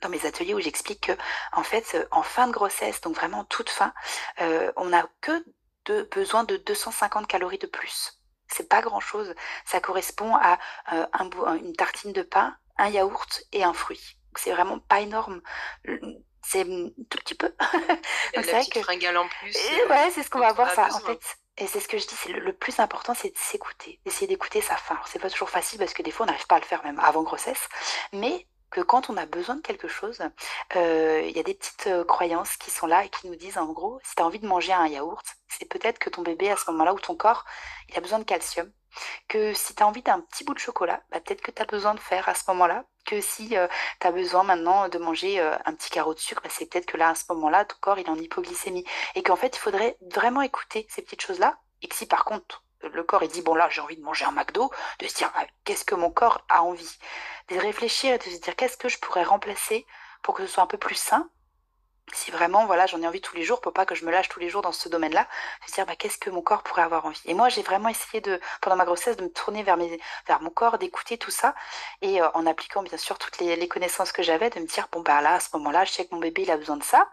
[0.00, 1.12] dans mes ateliers où j'explique que,
[1.52, 3.92] en fait, euh, en fin de grossesse, donc vraiment toute fin,
[4.76, 5.44] on n'a que
[5.86, 8.20] de, besoin de 250 calories de plus.
[8.50, 9.34] C'est pas grand-chose.
[9.64, 14.16] Ça correspond à un une tartine de pain, un yaourt et un fruit.
[14.36, 15.42] C'est vraiment pas énorme.
[16.42, 17.52] C'est tout petit peu.
[17.60, 17.98] La Donc
[18.34, 20.88] c'est vrai petite que fringale en plus et ouais, c'est ce qu'on va voir ça.
[20.94, 21.20] En fait,
[21.58, 24.60] et c'est ce que je dis, c'est le, plus important, c'est de s'écouter, d'essayer d'écouter
[24.60, 24.98] sa faim.
[25.06, 27.00] C'est pas toujours facile parce que des fois, on n'arrive pas à le faire même
[27.00, 27.68] avant grossesse,
[28.12, 30.20] mais que quand on a besoin de quelque chose,
[30.76, 33.58] euh, il y a des petites euh, croyances qui sont là et qui nous disent,
[33.58, 36.56] en gros, si tu envie de manger un yaourt, c'est peut-être que ton bébé, à
[36.56, 37.44] ce moment-là, ou ton corps,
[37.88, 38.70] il a besoin de calcium.
[39.28, 41.66] Que si tu as envie d'un petit bout de chocolat, bah, peut-être que tu as
[41.66, 42.84] besoin de faire à ce moment-là.
[43.08, 43.56] Que si tu
[44.06, 46.98] as besoin maintenant de manger euh, un petit carreau de sucre, bah, c'est peut-être que
[46.98, 48.84] là, à ce moment-là, ton corps, il est en hypoglycémie.
[49.14, 51.58] Et qu'en fait, il faudrait vraiment écouter ces petites choses-là.
[51.80, 54.26] Et que si par contre, le corps, il dit, bon là, j'ai envie de manger
[54.26, 56.98] un McDo, de se dire, ah, qu'est-ce que mon corps a envie?
[57.48, 59.86] De réfléchir et de se dire, qu'est-ce que je pourrais remplacer
[60.22, 61.30] pour que ce soit un peu plus sain?
[62.12, 64.28] Si vraiment, voilà, j'en ai envie tous les jours, pour pas que je me lâche
[64.28, 65.26] tous les jours dans ce domaine-là,
[65.66, 67.20] se dire, bah, qu'est-ce que mon corps pourrait avoir envie?
[67.26, 70.40] Et moi, j'ai vraiment essayé de, pendant ma grossesse, de me tourner vers mes, vers
[70.42, 71.54] mon corps, d'écouter tout ça,
[72.02, 74.88] et euh, en appliquant bien sûr toutes les, les connaissances que j'avais, de me dire,
[74.92, 76.84] bon, bah là, à ce moment-là, je sais que mon bébé, il a besoin de
[76.84, 77.08] ça.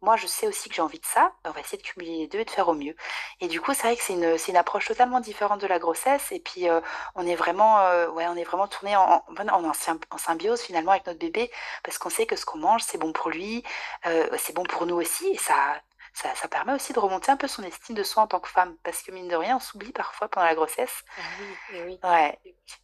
[0.00, 1.32] Moi, je sais aussi que j'ai envie de ça.
[1.44, 2.94] On va essayer de cumuler les deux et de faire au mieux.
[3.40, 5.78] Et du coup, c'est vrai que c'est une, c'est une approche totalement différente de la
[5.78, 6.30] grossesse.
[6.32, 6.80] Et puis, euh,
[7.16, 10.18] on est vraiment, euh, ouais, on est vraiment tourné en, en, en, en sym- en
[10.18, 11.50] symbiose finalement avec notre bébé
[11.82, 13.64] parce qu'on sait que ce qu'on mange, c'est bon pour lui,
[14.06, 15.26] euh, c'est bon pour nous aussi.
[15.28, 15.80] Et ça,
[16.14, 18.48] ça, ça permet aussi de remonter un peu son estime de soi en tant que
[18.48, 18.76] femme.
[18.84, 21.04] Parce que mine de rien, on s'oublie parfois pendant la grossesse.
[21.16, 22.00] Ah oui, oui.
[22.04, 22.38] Ouais.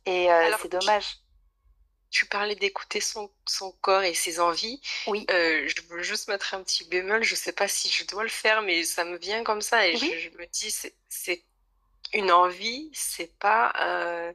[0.06, 1.23] Et euh, c'est dommage.
[2.14, 4.80] Tu parlais d'écouter son, son corps et ses envies.
[5.06, 7.22] Oui, Euh, je veux juste mettre un petit bémol.
[7.24, 9.96] Je sais pas si je dois le faire, mais ça me vient comme ça et
[9.96, 11.44] je, oui, je me dis, c'est, c'est
[12.14, 14.32] une envie, c'est pas, euh,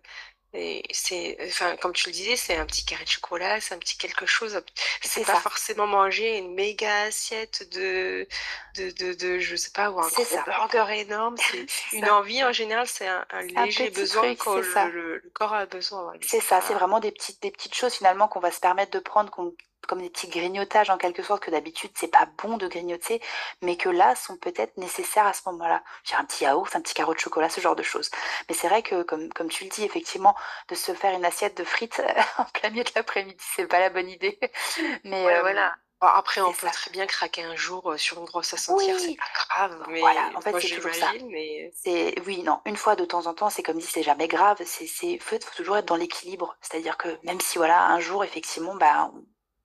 [0.53, 3.77] et c'est, enfin, comme tu le disais, c'est un petit carré de chocolat, c'est un
[3.77, 4.59] petit quelque chose.
[5.01, 5.41] C'est pas ça.
[5.41, 8.27] forcément manger une méga assiette de,
[8.75, 10.43] de, de, de, je sais pas, ou un gros ça.
[10.45, 11.35] burger énorme.
[11.37, 12.15] C'est une ça.
[12.15, 14.85] envie, en général, c'est un, léger besoin truc, que c'est le, ça.
[14.85, 16.13] le, le corps a besoin.
[16.21, 18.99] C'est ça, c'est vraiment des petites, des petites choses finalement qu'on va se permettre de
[18.99, 19.53] prendre qu'on-
[19.87, 23.21] comme des petits grignotages en quelque sorte que d'habitude c'est pas bon de grignoter,
[23.61, 25.83] mais que là sont peut-être nécessaires à ce moment-là.
[26.03, 28.09] J'ai un petit yaourt, un petit carreau de chocolat, ce genre de choses.
[28.49, 30.35] Mais c'est vrai que comme, comme tu le dis, effectivement,
[30.69, 32.01] de se faire une assiette de frites
[32.37, 34.39] en plein milieu de l'après-midi, c'est pas la bonne idée.
[35.03, 35.75] Mais ouais, euh, voilà.
[36.01, 36.71] Bon, après, on c'est peut ça.
[36.71, 40.31] très bien craquer un jour euh, sur une grossesse entière, c'est Oui, pas grave, voilà,
[40.35, 41.13] en fait c'est toujours ça.
[41.21, 44.27] mais C'est oui, non, une fois de temps en temps, c'est comme dit, c'est jamais
[44.27, 44.57] grave.
[44.65, 46.57] C'est c'est, en fait, faut toujours être dans l'équilibre.
[46.61, 49.11] C'est-à-dire que même si voilà, un jour effectivement, bah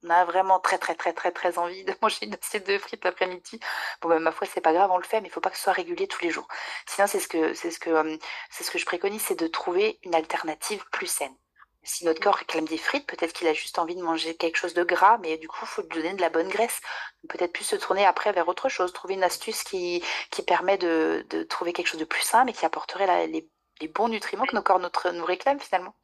[0.04, 3.04] on a vraiment très très très très très envie de manger une assiette de frites
[3.04, 3.58] l'après-midi.
[4.00, 5.56] Bon, ben, ma foi, c'est pas grave, on le fait, mais il faut pas que
[5.56, 6.48] ce soit régulier tous les jours.
[6.86, 8.16] Sinon, c'est ce que c'est ce que euh,
[8.50, 11.34] c'est ce que je préconise, c'est de trouver une alternative plus saine.
[11.86, 14.72] Si notre corps réclame des frites, peut-être qu'il a juste envie de manger quelque chose
[14.72, 16.80] de gras, mais du coup, il faut lui donner de la bonne graisse.
[17.28, 21.26] Peut-être plus se tourner après vers autre chose, trouver une astuce qui, qui permet de,
[21.28, 24.44] de trouver quelque chose de plus sain, mais qui apporterait la, les les bons nutriments
[24.46, 25.94] que nos corps notre, nous réclament finalement.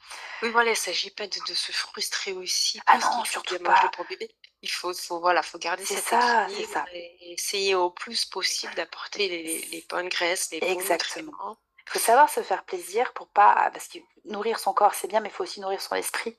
[0.42, 2.80] Oui, voilà, il ne s'agit pas de, de, se frustrer aussi.
[2.86, 3.90] Ah non, surtout pas.
[3.94, 4.30] Pour bébé.
[4.62, 6.84] Il faut, faut, voilà, faut garder cet ça, ça.
[6.92, 11.30] et essayer au plus possible d'apporter les, les, bonnes graisses, les Exactement.
[11.30, 11.58] bons nutriments.
[11.86, 13.70] Il faut savoir se faire plaisir pour pas...
[13.72, 16.38] Parce que nourrir son corps, c'est bien, mais il faut aussi nourrir son esprit.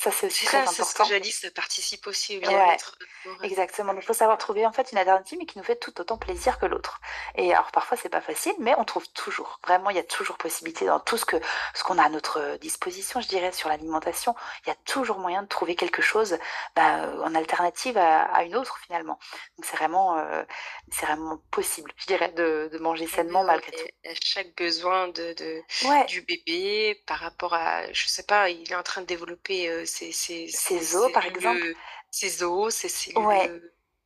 [0.00, 0.84] Ça, c'est aussi très ça, important.
[0.84, 2.96] C'est ce que j'ai dit, ça participe aussi au bien-être.
[3.26, 3.92] Ouais, exactement.
[3.94, 6.58] Il faut savoir trouver en fait une alternative mais qui nous fait tout autant plaisir
[6.58, 7.02] que l'autre.
[7.34, 9.60] Et alors parfois c'est pas facile, mais on trouve toujours.
[9.66, 11.36] Vraiment, il y a toujours possibilité dans tout ce que
[11.74, 14.34] ce qu'on a à notre disposition, je dirais, sur l'alimentation.
[14.64, 16.38] Il y a toujours moyen de trouver quelque chose
[16.74, 19.18] bah, en alternative à, à, une autre finalement.
[19.58, 20.42] Donc c'est vraiment, euh,
[20.90, 23.84] c'est vraiment possible, je dirais, de, de manger sainement malgré tout.
[24.08, 26.06] À chaque besoin de, de ouais.
[26.06, 29.84] du bébé par rapport à, je sais pas, il est en train de développer euh,
[29.90, 31.74] ses os, par exemple?
[32.10, 33.50] Ses os, ses cellules ouais.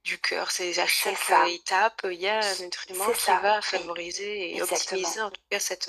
[0.03, 0.51] du cœur.
[0.51, 1.49] C'est à chaque ça.
[1.49, 3.39] étape, il y a un nutriment qui ça.
[3.41, 5.01] va favoriser et Exactement.
[5.01, 5.89] optimiser en tout cas cette,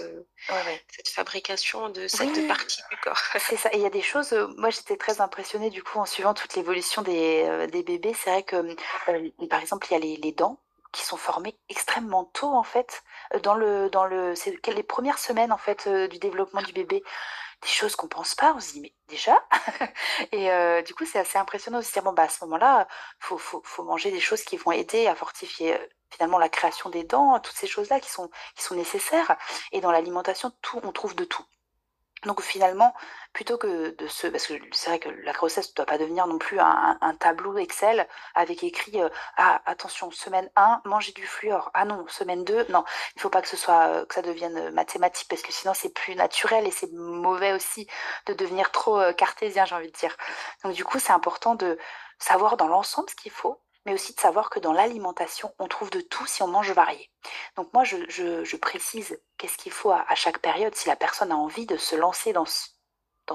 [0.50, 2.48] ouais, cette fabrication de cette oui.
[2.48, 3.18] partie du corps.
[3.40, 3.70] C'est ça.
[3.74, 6.34] Et il y a des choses, euh, moi j'étais très impressionnée du coup en suivant
[6.34, 8.16] toute l'évolution des, euh, des bébés.
[8.24, 10.60] C'est vrai que, euh, par exemple, il y a les, les dents
[10.96, 13.04] qui sont formées extrêmement tôt en fait
[13.44, 17.04] dans le dans le c'est les premières semaines en fait euh, du développement du bébé
[17.62, 19.38] des choses qu'on pense pas on se dit mais déjà
[20.32, 22.88] et euh, du coup c'est assez impressionnant de se dire bon bah à ce moment-là
[23.20, 25.78] faut, faut faut manger des choses qui vont aider à fortifier
[26.10, 29.36] finalement la création des dents toutes ces choses là qui sont qui sont nécessaires.
[29.72, 31.46] Et dans l'alimentation tout on trouve de tout
[32.26, 32.94] donc finalement,
[33.34, 34.28] plutôt que de se...
[34.28, 37.58] Parce que c'est vrai que la grossesse ne doit pas devenir non plus un, tableau
[37.58, 41.72] Excel avec écrit euh, Ah, attention, semaine 1, manger du fluor.
[41.74, 42.84] Ah non, semaine 2, non.
[43.16, 45.94] Il ne faut pas que ce soit que ça devienne mathématique parce que sinon c'est
[45.94, 47.88] plus naturel et c'est mauvais aussi
[48.26, 50.16] de devenir trop cartésien, j'ai envie de dire.
[50.64, 51.78] Donc du coup, c'est important de
[52.20, 55.90] savoir dans l'ensemble ce qu'il faut mais aussi de savoir que dans l'alimentation, on trouve
[55.90, 57.10] de tout si on mange varié.
[57.56, 61.66] Donc moi, je, précise qu'est-ce qu'il faut à, chaque période si la personne a envie
[61.66, 62.46] de se lancer dans,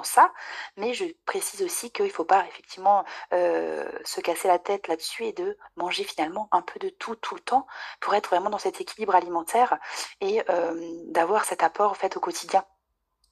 [0.03, 0.33] ça,
[0.77, 5.25] mais je précise aussi qu'il ne faut pas effectivement euh, se casser la tête là-dessus
[5.25, 7.67] et de manger finalement un peu de tout tout le temps
[8.01, 9.79] pour être vraiment dans cet équilibre alimentaire
[10.21, 10.75] et euh,
[11.07, 12.65] d'avoir cet apport fait au quotidien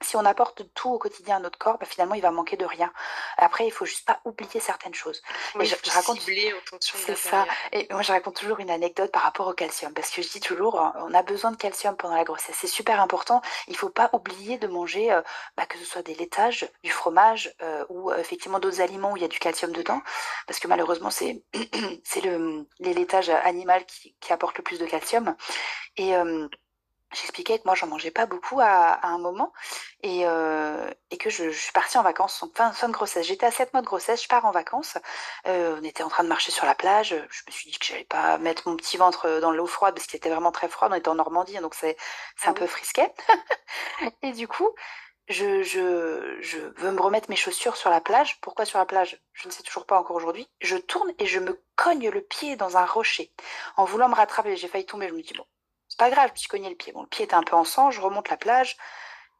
[0.02, 2.64] si on apporte tout au quotidien à notre corps, bah, finalement, il va manquer de
[2.64, 2.92] rien.
[3.37, 5.22] Après, il faut juste pas oublier certaines choses.
[5.54, 6.20] Oui, et je, je raconte,
[6.80, 7.46] c'est ça.
[7.72, 10.40] Et moi, je raconte toujours une anecdote par rapport au calcium, parce que je dis
[10.40, 12.56] toujours, on a besoin de calcium pendant la grossesse.
[12.58, 13.42] C'est super important.
[13.66, 15.22] Il faut pas oublier de manger, euh,
[15.56, 19.16] bah, que ce soit des laitages, du fromage euh, ou euh, effectivement d'autres aliments où
[19.16, 20.00] il y a du calcium dedans,
[20.46, 21.42] parce que malheureusement, c'est
[22.04, 25.34] c'est le les laitages animaux qui, qui apportent le plus de calcium.
[25.96, 26.14] Et
[27.12, 29.53] J'expliquais que moi, j'en mangeais pas beaucoup à, à un moment
[30.03, 33.27] et, euh, et que je, je, suis partie en vacances, fin, fin de grossesse.
[33.27, 34.99] J'étais à 7 mois de grossesse, je pars en vacances.
[35.47, 37.11] Euh, on était en train de marcher sur la plage.
[37.31, 40.07] Je me suis dit que j'allais pas mettre mon petit ventre dans l'eau froide parce
[40.07, 40.88] qu'il était vraiment très froid.
[40.90, 41.97] On était en Normandie, donc c'est
[42.42, 42.59] ah un oui.
[42.59, 43.12] peu frisquet.
[44.23, 44.71] et du coup,
[45.29, 48.40] je, je, je veux me remettre mes chaussures sur la plage.
[48.40, 49.21] Pourquoi sur la plage?
[49.33, 50.49] Je ne sais toujours pas encore aujourd'hui.
[50.61, 53.33] Je tourne et je me cogne le pied dans un rocher.
[53.77, 55.09] En voulant me rattraper, j'ai failli tomber.
[55.09, 55.44] Je me dis, bon,
[55.98, 56.92] pas grave, je me suis cogné le pied.
[56.92, 58.76] Bon, le pied était un peu en sang, je remonte la plage,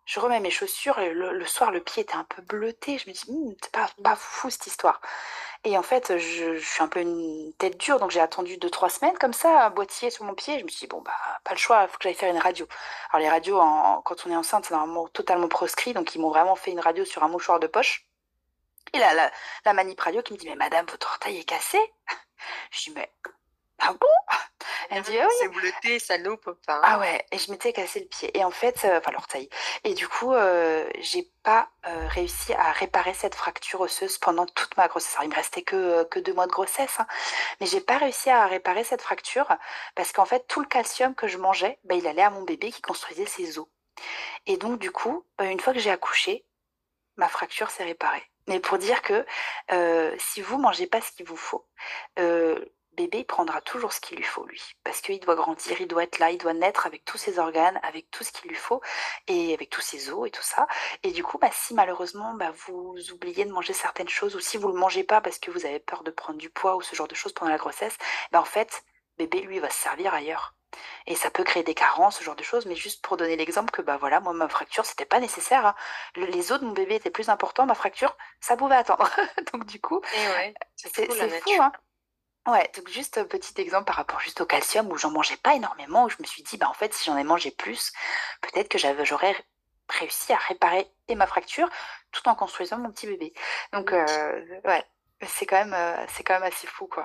[0.05, 2.99] je remets mes chaussures, et le, soir, le pied était un peu bleuté.
[2.99, 5.01] Je me dis, hm, c'est pas, fou cette histoire.
[5.65, 8.89] Et en fait, je, suis un peu une tête dure, donc j'ai attendu deux, trois
[8.91, 10.59] semaines comme ça, un boîtier sur mon pied.
[10.59, 11.13] Je me suis dit, bon, bah,
[11.45, 12.67] pas le choix, il faut que j'aille faire une radio.
[13.11, 13.59] Alors, les radios,
[14.05, 17.05] quand on est enceinte, c'est normalement totalement proscrit, donc ils m'ont vraiment fait une radio
[17.05, 18.07] sur un mouchoir de poche.
[18.95, 19.31] Et là, la,
[19.67, 21.79] la manip radio qui me dit, mais madame, votre orteil est cassé.
[22.71, 23.13] Je dis, mais
[23.79, 24.07] ah bon?
[24.91, 25.73] Elle me dit, ah oui.
[25.83, 26.81] C'est ça loupe pas.
[26.83, 28.37] Ah ouais, et je m'étais cassé le pied.
[28.37, 29.49] Et en fait, euh, enfin l'orteil.
[29.85, 34.77] Et du coup, euh, j'ai pas euh, réussi à réparer cette fracture osseuse pendant toute
[34.77, 35.15] ma grossesse.
[35.15, 37.07] Alors, il me restait que, que deux mois de grossesse, hein.
[37.61, 39.49] mais j'ai pas réussi à réparer cette fracture
[39.95, 42.73] parce qu'en fait, tout le calcium que je mangeais, bah, il allait à mon bébé
[42.73, 43.67] qui construisait ses os.
[44.47, 46.47] Et donc, du coup, une fois que j'ai accouché,
[47.17, 48.23] ma fracture s'est réparée.
[48.47, 49.27] Mais pour dire que
[50.19, 51.67] si vous mangez pas ce qu'il vous faut,
[52.99, 54.63] bébé prendra toujours ce qu'il lui faut, lui.
[54.85, 57.79] Parce qu'il doit grandir, il doit être là, il doit naître avec tous ses organes,
[57.83, 58.81] avec tout ce qu'il lui faut,
[59.29, 60.67] et avec tous ses os et tout ça.
[61.03, 64.57] Et du coup, bah, si malheureusement bah, vous oubliez de manger certaines choses, ou si
[64.59, 66.83] vous ne le mangez pas parce que vous avez peur de prendre du poids ou
[66.83, 67.97] ce genre de choses pendant la grossesse,
[68.33, 68.83] bah, en fait,
[69.17, 70.55] bébé, lui, va se servir ailleurs.
[71.07, 73.71] Et ça peut créer des carences, ce genre de choses, mais juste pour donner l'exemple
[73.71, 75.65] que, bah voilà, moi, ma fracture, c'était pas nécessaire.
[75.67, 75.75] hein.
[76.17, 79.09] Le- Les os de mon bébé étaient plus importants, ma fracture, ça pouvait attendre.
[79.53, 81.73] Donc, du coup, ouais, c'est fou la fou, hein.
[82.47, 85.55] Ouais, donc juste un petit exemple par rapport juste au calcium où j'en mangeais pas
[85.55, 87.93] énormément, où je me suis dit, bah en fait, si j'en ai mangé plus,
[88.41, 89.37] peut-être que j'avais, j'aurais
[89.91, 91.69] réussi à réparer et ma fracture
[92.11, 93.35] tout en construisant mon petit bébé.
[93.73, 94.83] Donc, euh, ouais,
[95.27, 97.05] c'est quand même, euh, c'est quand même assez fou, quoi.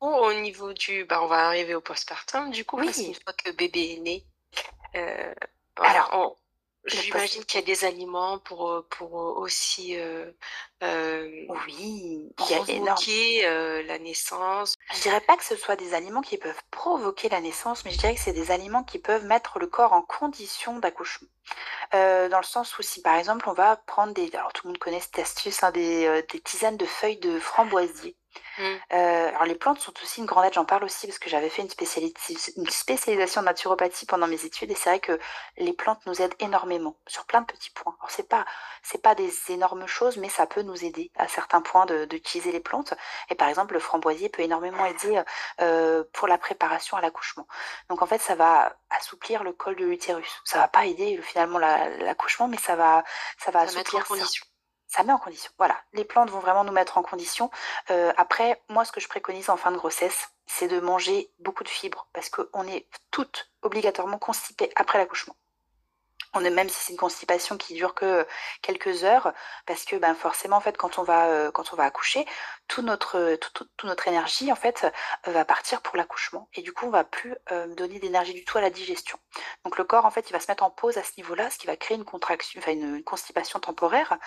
[0.00, 1.04] Ou au niveau du...
[1.06, 4.00] Bah, on va arriver au postpartum, du coup, parce qu'une Oui, fois que bébé est
[4.00, 4.26] né,
[4.96, 5.34] euh,
[5.76, 6.47] voilà, alors, on- le.
[6.88, 10.30] J'imagine qu'il y a des aliments pour, euh, pour euh, aussi euh,
[10.82, 11.28] euh,
[11.66, 12.86] Oui, il y a énorme.
[12.86, 14.74] provoquer euh, la naissance.
[14.94, 17.98] Je dirais pas que ce soit des aliments qui peuvent provoquer la naissance, mais je
[17.98, 21.28] dirais que c'est des aliments qui peuvent mettre le corps en condition d'accouchement.
[21.92, 24.78] Dans le sens où si par exemple on va prendre des, alors tout le monde
[24.78, 28.16] connaît cette astuce, hein, des, des tisanes de feuilles de framboisier.
[28.58, 28.62] Mm.
[28.92, 31.48] Euh, alors les plantes sont aussi une grande aide, j'en parle aussi parce que j'avais
[31.48, 35.18] fait une, spécialis- une spécialisation en naturopathie pendant mes études et c'est vrai que
[35.56, 37.96] les plantes nous aident énormément sur plein de petits points.
[38.00, 38.44] Alors c'est pas
[38.82, 42.52] c'est pas des énormes choses, mais ça peut nous aider à certains points de- d'utiliser
[42.52, 42.94] les plantes.
[43.30, 45.22] Et par exemple le framboisier peut énormément aider
[45.60, 47.46] euh, pour la préparation à l'accouchement.
[47.88, 50.40] Donc en fait ça va assouplir le col de l'utérus.
[50.44, 53.04] Ça va pas aider finalement la- l'accouchement, mais ça va
[53.38, 54.32] ça va Ça va mettre en assouplir ça.
[54.88, 55.52] Ça met en condition.
[55.58, 57.50] Voilà, les plantes vont vraiment nous mettre en condition.
[57.90, 61.62] Euh, après, moi, ce que je préconise en fin de grossesse, c'est de manger beaucoup
[61.62, 65.36] de fibres parce qu'on est toutes obligatoirement constipées après l'accouchement.
[66.34, 68.26] On est même si c'est une constipation qui dure que
[68.62, 69.32] quelques heures,
[69.66, 72.26] parce que ben forcément en fait quand on va euh, quand on va accoucher,
[72.68, 74.84] tout notre tout, tout- toute notre énergie en fait
[75.26, 78.44] euh, va partir pour l'accouchement et du coup on va plus euh, donner d'énergie du
[78.44, 79.18] tout à la digestion.
[79.64, 81.58] Donc le corps en fait il va se mettre en pause à ce niveau-là, ce
[81.58, 84.18] qui va créer une contraction, enfin une, constipation temporaire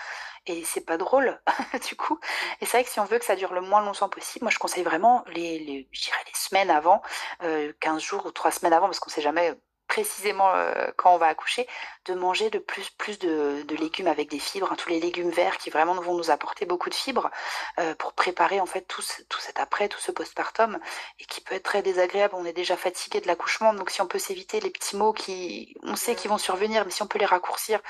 [0.46, 1.40] et c'est pas drôle
[1.88, 2.18] du coup.
[2.60, 4.50] Et c'est vrai que si on veut que ça dure le moins longtemps possible, moi
[4.52, 7.02] je conseille vraiment les, les les semaines avant,
[7.42, 9.54] euh, 15 jours ou 3 semaines avant parce qu'on sait jamais
[9.92, 11.66] précisément euh, quand on va accoucher,
[12.06, 15.30] de manger de plus, plus de, de légumes avec des fibres, hein, tous les légumes
[15.30, 17.30] verts qui vraiment vont nous apporter beaucoup de fibres
[17.78, 20.78] euh, pour préparer en fait tout, ce- tout cet après, tout ce postpartum
[21.20, 22.34] et qui peut être très désagréable.
[22.36, 25.74] On est déjà fatigué de l'accouchement, donc si on peut s'éviter les petits mots qui,
[25.82, 27.80] on sait qu'ils vont survenir, mais si on peut les raccourcir,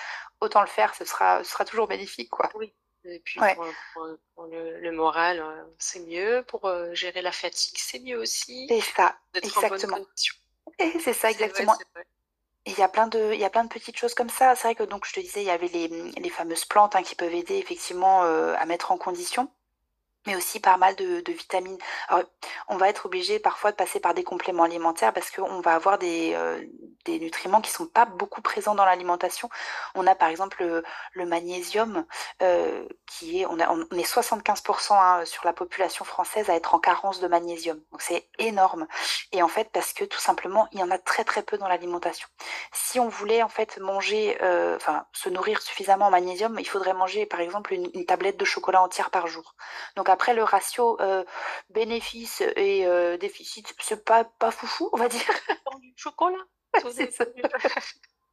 [0.40, 2.50] autant le faire, ce sera, ce sera toujours bénéfique, quoi.
[2.54, 2.74] Oui.
[3.04, 6.44] Et puis Ouais, pour, pour- pour le, le moral, euh, c'est mieux.
[6.46, 8.66] Pour gérer la fatigue, c'est mieux aussi.
[8.68, 10.06] c'est ça, D'être en bonne exactement.
[11.00, 11.74] c'est ça exactement.
[11.94, 12.04] vrai.
[12.66, 14.54] Il y a plein de, il y a plein de petites choses comme ça.
[14.54, 17.02] C'est vrai que donc je te disais, il y avait les, les fameuses plantes hein,
[17.02, 19.50] qui peuvent aider effectivement euh, à mettre en condition,
[20.26, 21.78] mais aussi pas mal de, vitamines.
[22.08, 22.24] Alors,
[22.68, 25.98] on va être obligé parfois de passer par des compléments alimentaires parce qu'on va avoir
[25.98, 26.62] des, euh,
[27.08, 29.48] nutriments qui sont pas beaucoup présents dans l'alimentation.
[29.94, 32.04] On a par exemple le, le magnésium
[32.42, 37.20] euh, qui est, on, est 75% hein, sur la population française à être en carence
[37.20, 37.80] de magnésium.
[37.90, 38.86] Donc c'est énorme.
[39.32, 41.68] Et en fait, parce que tout simplement, il y en a très très peu dans
[41.68, 42.28] l'alimentation.
[42.72, 46.94] Si on voulait en fait manger, euh, enfin se nourrir suffisamment en magnésium, il faudrait
[46.94, 49.54] manger par exemple une, une tablette de chocolat entière par jour.
[49.96, 51.24] Donc après le ratio euh,
[51.70, 55.22] bénéfice et euh, déficit, c'est pas pas foufou, on va dire.
[55.70, 56.38] Dans du chocolat.
[56.94, 57.24] C'est ça.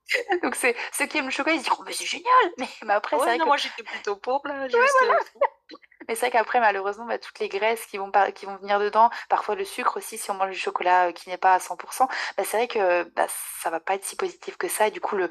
[0.43, 2.25] Donc c'est ceux qui aiment le chocolat, ils se disent oh mais c'est génial.
[2.57, 4.67] Mais, mais après c'est vrai non, que moi j'étais plutôt pour là,
[6.07, 8.79] mais c'est vrai qu'après malheureusement bah, toutes les graisses qui vont par- qui vont venir
[8.79, 11.59] dedans, parfois le sucre aussi si on mange du chocolat euh, qui n'est pas à
[11.59, 13.27] 100%, bah, c'est vrai que bah,
[13.61, 15.29] ça va pas être si positif que ça et du coup le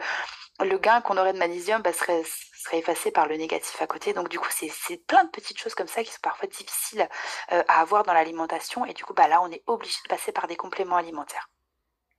[0.61, 2.23] le gain qu'on aurait de magnésium bah, serait,
[2.57, 4.13] serait effacé par le négatif à côté.
[4.13, 7.09] Donc du coup, c'est c'est plein de petites choses comme ça qui sont parfois difficiles
[7.53, 8.85] euh, à avoir dans l'alimentation.
[8.85, 11.49] Et du coup, bah, là, on est obligé de passer par des compléments alimentaires.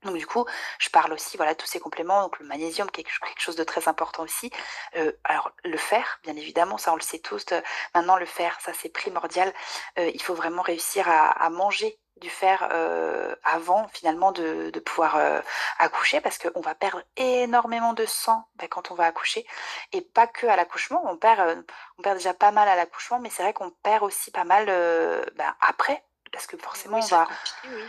[0.03, 0.45] Donc du coup,
[0.79, 3.87] je parle aussi, voilà, tous ces compléments, donc le magnésium, quelque, quelque chose de très
[3.89, 4.49] important aussi.
[4.95, 7.45] Euh, alors le fer, bien évidemment, ça on le sait tous.
[7.51, 7.61] euh,
[7.93, 9.53] maintenant, le fer, ça c'est primordial.
[9.97, 14.79] Euh, il faut vraiment réussir à, à manger du fer euh, avant finalement de, de
[14.81, 15.39] pouvoir euh,
[15.77, 19.45] accoucher parce qu'on va perdre énormément de sang ben, quand on va accoucher
[19.93, 21.61] et pas que à l'accouchement on perd euh,
[21.97, 24.65] on perd déjà pas mal à l'accouchement mais c'est vrai qu'on perd aussi pas mal
[24.67, 27.27] euh, ben, après parce que forcément Oui, on va
[27.63, 27.83] oui.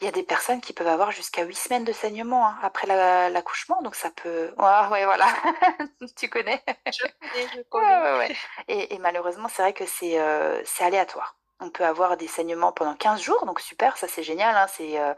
[0.00, 2.86] Il y a des personnes qui peuvent avoir jusqu'à huit semaines de saignement hein, après
[2.86, 5.26] la- l'accouchement donc ça peut ouais, ouais voilà
[6.16, 8.00] tu connais Je connais, je connais.
[8.02, 8.32] ouais, ouais.
[8.68, 11.36] Et, et malheureusement, c'est vrai que c'est euh, c'est aléatoire.
[11.58, 15.00] On peut avoir des saignements pendant 15 jours, donc super, ça c'est génial, hein, c'est,
[15.00, 15.14] euh,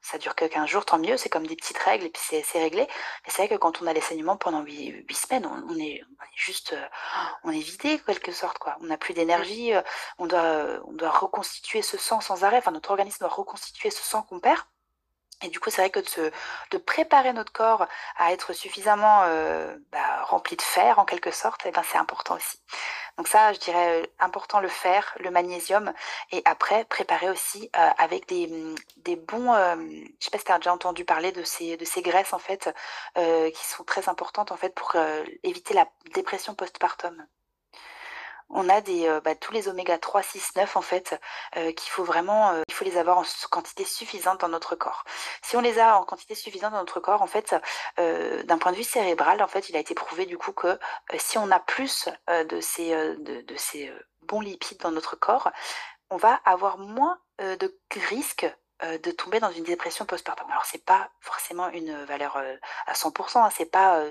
[0.00, 2.42] ça dure que 15 jours, tant mieux, c'est comme des petites règles et puis c'est
[2.44, 2.82] c'est réglé.
[3.26, 6.00] Mais c'est vrai que quand on a les saignements pendant 8, semaines, on, on est,
[6.20, 6.86] on est juste, euh,
[7.44, 8.76] on est vidé, en quelque sorte, quoi.
[8.80, 9.82] On n'a plus d'énergie, euh,
[10.18, 13.90] on doit, euh, on doit reconstituer ce sang sans arrêt, enfin notre organisme doit reconstituer
[13.90, 14.60] ce sang qu'on perd.
[15.42, 16.30] Et du coup, c'est vrai que de, se-
[16.70, 21.62] de préparer notre corps à être suffisamment euh, bah, rempli de fer, en quelque sorte,
[21.64, 22.58] eh ben, c'est important aussi.
[23.20, 25.92] Donc ça, je dirais, euh, important le fer, le magnésium.
[26.32, 29.52] Et après, préparer aussi euh, avec des, mm, des bons...
[29.52, 29.76] Euh,
[30.18, 32.38] je sais pas si tu as déjà entendu parler de ces, de ces graisses, en
[32.38, 32.70] fait,
[33.16, 34.96] qui sont très importantes, en fait, pour
[35.42, 37.26] éviter la dépression postpartum
[38.50, 41.20] on a des, euh, bah, tous les oméga 3, 6, 9 en fait,
[41.56, 45.04] euh, qu'il faut vraiment, euh, il faut les avoir en quantité suffisante dans notre corps.
[45.42, 47.54] Si on les a en quantité suffisante dans notre corps, en fait,
[47.96, 50.78] d'un point de vue cérébral, en fait, il a été prouvé du coup que
[51.18, 55.50] si on a plus de, ces bons lipides dans notre corps,
[56.10, 57.74] on va avoir moins de
[58.08, 58.46] risques
[58.82, 60.50] euh, de tomber dans une dépression postpartum.
[60.50, 64.10] Alors c'est pas forcément une valeur euh, à 100%, hein, c'est pas euh,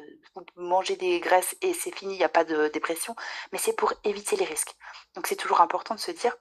[0.58, 3.16] manger des graisses et c'est fini, il n'y a pas de dépression,
[3.52, 4.76] mais c'est pour éviter les risques.
[5.16, 6.38] Donc c'est toujours important de se dire,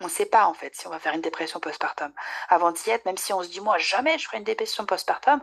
[0.00, 2.10] on ne sait pas en fait si on va faire une dépression postpartum.
[2.48, 5.42] Avant d'y être, même si on se dit moi jamais je ferai une dépression postpartum,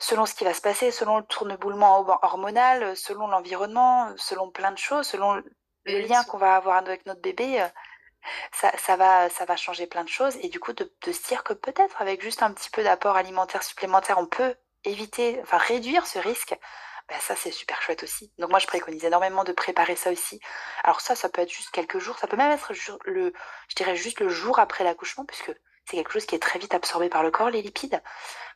[0.00, 4.78] selon ce qui va se passer, selon le tourneboulement hormonal, selon l'environnement, selon plein de
[4.78, 5.40] choses, selon
[5.84, 7.68] le lien qu'on va avoir avec notre bébé,
[8.52, 10.36] ça, va changer plein de choses.
[10.42, 13.16] Et du coup, de, de se dire que peut-être avec juste un petit peu d'apport
[13.16, 14.54] alimentaire supplémentaire, on peut
[14.84, 16.56] éviter, enfin réduire ce risque.
[17.08, 18.32] Ben ça, c'est super chouette aussi.
[18.38, 20.40] Donc moi, je préconise énormément de préparer ça aussi.
[20.84, 22.18] Alors ça, ça peut être juste quelques jours.
[22.18, 22.72] Ça peut même être
[23.04, 23.32] le,
[23.68, 25.52] je dirais juste le jour après l'accouchement, puisque
[25.90, 28.00] c'est quelque chose qui est très vite absorbé par le corps, les lipides.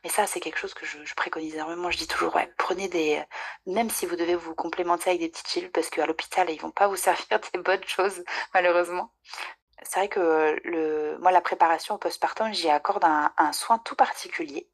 [0.03, 1.89] Mais ça, c'est quelque chose que je, préconise énormément.
[1.91, 3.21] Je dis toujours, prenez des,
[3.65, 6.71] même si vous devez vous complémenter avec des petites cellules, parce qu'à l'hôpital, ils vont
[6.71, 9.11] pas vous servir des bonnes choses, malheureusement
[9.83, 14.67] c'est vrai que moi, la préparation au postpartum, j'y accorde un, soin tout particulier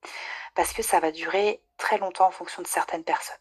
[0.56, 3.36] parce que ça va durer très longtemps en fonction de certaines personnes.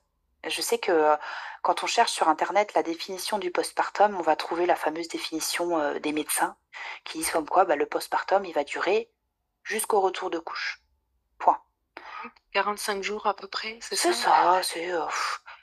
[0.46, 1.16] Je sais que euh,
[1.62, 5.79] quand on cherche sur Internet la définition du postpartum, on va trouver la fameuse définition
[5.79, 6.57] euh, des médecins
[7.05, 9.11] qui disent comme quoi bah, le postpartum, il va durer
[9.62, 10.81] jusqu'au retour de couche.
[11.38, 11.61] Point.
[12.53, 14.90] 45 jours à peu près, c'est ça C'est ça, c'est...
[14.90, 15.05] Euh,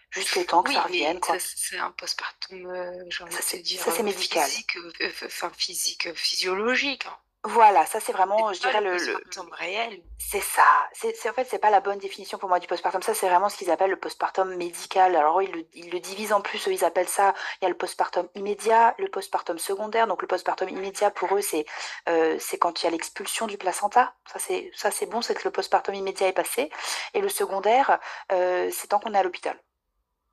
[0.09, 1.19] juste le temps que ça revienne.
[1.39, 4.47] C'est un postpartum, euh, ça, c'est médical.
[4.47, 4.77] Physique,
[5.25, 7.05] enfin, physique, physiologique.
[7.05, 7.17] Hein.
[7.47, 10.01] Voilà, ça c'est vraiment, je dirais, le, postpartum réel.
[10.19, 10.65] C'est ça.
[10.91, 13.01] C'est en fait, c'est pas la bonne définition pour moi du postpartum.
[13.01, 15.15] Ça, c'est vraiment ce qu'ils appellent le postpartum médical.
[15.15, 16.67] Alors, ils le, ils le divisent en plus.
[16.67, 17.33] ils appellent ça.
[17.61, 20.07] Il y a le postpartum immédiat, le postpartum secondaire.
[20.07, 21.65] Donc, le postpartum immédiat pour eux, c'est
[22.09, 24.13] euh, c'est quand il y a l'expulsion du placenta.
[24.25, 26.69] Ça, c'est ça, c'est bon, c'est que le postpartum immédiat est passé.
[27.13, 27.97] Et le secondaire,
[28.33, 29.57] euh, c'est tant qu'on est à l'hôpital.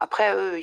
[0.04, 0.60] Après,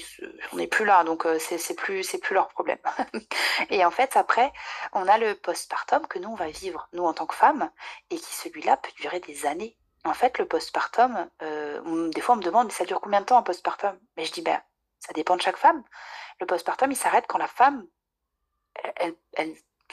[0.53, 2.77] on n'est plus là, donc euh, c'est plus, plus leur problème.
[3.71, 4.53] et en fait, après,
[4.93, 7.71] on a le postpartum que nous, on va vivre, nous, en tant que femmes,
[8.11, 9.75] et qui, celui-là, peut durer des années.
[10.05, 13.25] En fait, le postpartum, euh, des fois, on me demande, mais ça dure combien de
[13.25, 13.97] temps un postpartum?
[14.15, 14.61] Mais je dis, ben,
[14.99, 15.83] ça dépend de chaque femme.
[16.39, 17.87] Le postpartum, il s'arrête quand la femme,
[18.97, 19.15] elle,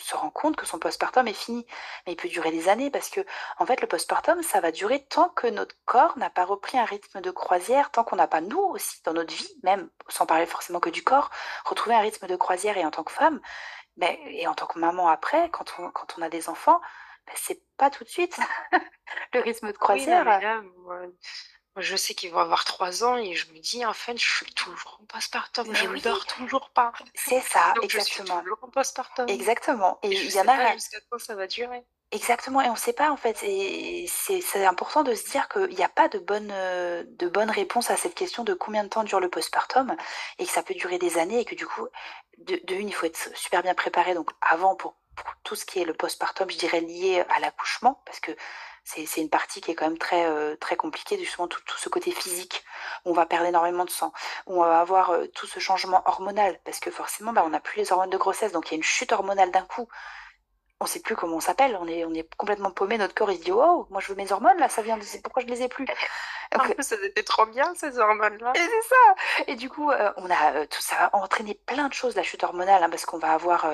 [0.00, 1.66] se rend compte que son postpartum est fini.
[2.06, 3.20] Mais il peut durer des années parce que,
[3.58, 6.84] en fait, le postpartum, ça va durer tant que notre corps n'a pas repris un
[6.84, 10.46] rythme de croisière, tant qu'on n'a pas, nous aussi, dans notre vie, même sans parler
[10.46, 11.30] forcément que du corps,
[11.64, 13.40] retrouvé un rythme de croisière et en tant que femme,
[13.96, 16.80] mais, et en tant que maman après, quand on, quand on a des enfants,
[17.26, 18.38] ben, c'est pas tout de suite
[19.34, 20.24] le rythme de croisière.
[21.80, 24.52] Je sais qu'ils vont avoir trois ans et je me dis, en fait, je suis
[24.54, 25.74] toujours en postpartum.
[25.74, 26.92] Je ne dors toujours pas.
[27.14, 28.26] C'est ça, Donc, exactement.
[28.26, 29.28] Je suis toujours en postpartum.
[29.28, 29.98] Exactement.
[30.02, 30.72] Et, il y en a.
[30.72, 33.42] Jusqu'à quand ça va durer Exactement, et on ne sait pas en fait.
[33.42, 37.90] Et c'est important de se dire qu'il n'y a pas de bonne, de bonne réponse
[37.90, 39.94] à cette question de combien de temps dure le postpartum
[40.38, 41.86] et que ça peut durer des années et que du coup,
[42.38, 45.66] de, de une, il faut être super bien préparé donc avant pour, pour tout ce
[45.66, 48.32] qui est le postpartum, je dirais lié à l'accouchement, parce que
[48.88, 51.88] c'est une partie qui est quand même très, euh, très compliquée, justement tout, tout, ce
[51.88, 52.64] côté physique,
[53.04, 54.12] où on va perdre énormément de sang,
[54.46, 57.60] où on va avoir euh, tout ce changement hormonal, parce que forcément, bah, on n'a
[57.60, 59.88] plus les hormones de grossesse, donc il y a une chute hormonale d'un coup.
[60.80, 63.32] On ne sait plus comment on s'appelle, on est, on est complètement paumé, notre corps
[63.32, 65.04] il se dit Oh, moi je veux mes hormones, là, ça vient de.
[65.22, 65.86] Pourquoi je les ai plus
[66.54, 68.52] En plus, ça était trop bien ces hormones-là.
[68.54, 71.92] Et c'est ça Et du coup, euh, on a tout ça va entraîner plein de
[71.92, 73.66] choses, la chute hormonale, hein, parce qu'on va avoir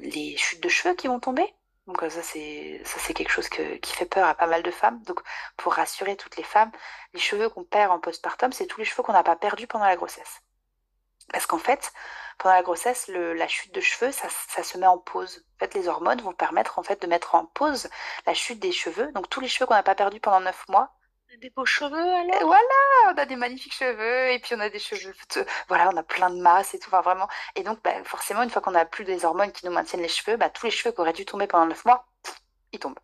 [0.00, 1.52] les chutes de cheveux qui vont tomber
[1.86, 5.02] donc ça c'est ça c'est quelque chose qui fait peur à pas mal de femmes.
[5.02, 5.20] Donc
[5.56, 6.70] pour rassurer toutes les femmes,
[7.12, 9.84] les cheveux qu'on perd en postpartum, c'est tous les cheveux qu'on n'a pas perdus pendant
[9.86, 10.40] la grossesse.
[11.32, 11.92] Parce qu'en fait,
[12.38, 15.44] pendant la grossesse, la chute de cheveux, ça, ça, se met en pause.
[15.56, 17.88] En fait, les hormones vont permettre en fait de mettre en pause
[18.26, 19.10] la chute des cheveux.
[19.12, 20.94] Donc tous les cheveux qu'on n'a pas perdus pendant 9 mois,
[21.38, 22.40] des beaux cheveux alors?
[22.42, 25.14] Voilà, on a des magnifiques cheveux et puis on a des cheveux,
[25.68, 27.28] voilà, on a plein de masse et tout, enfin vraiment.
[27.56, 30.08] Et donc bah, forcément, une fois qu'on n'a plus des hormones qui nous maintiennent les
[30.08, 32.06] cheveux, bah, tous les cheveux qui auraient dû tomber pendant 9 mois,
[32.72, 32.98] ils tombent.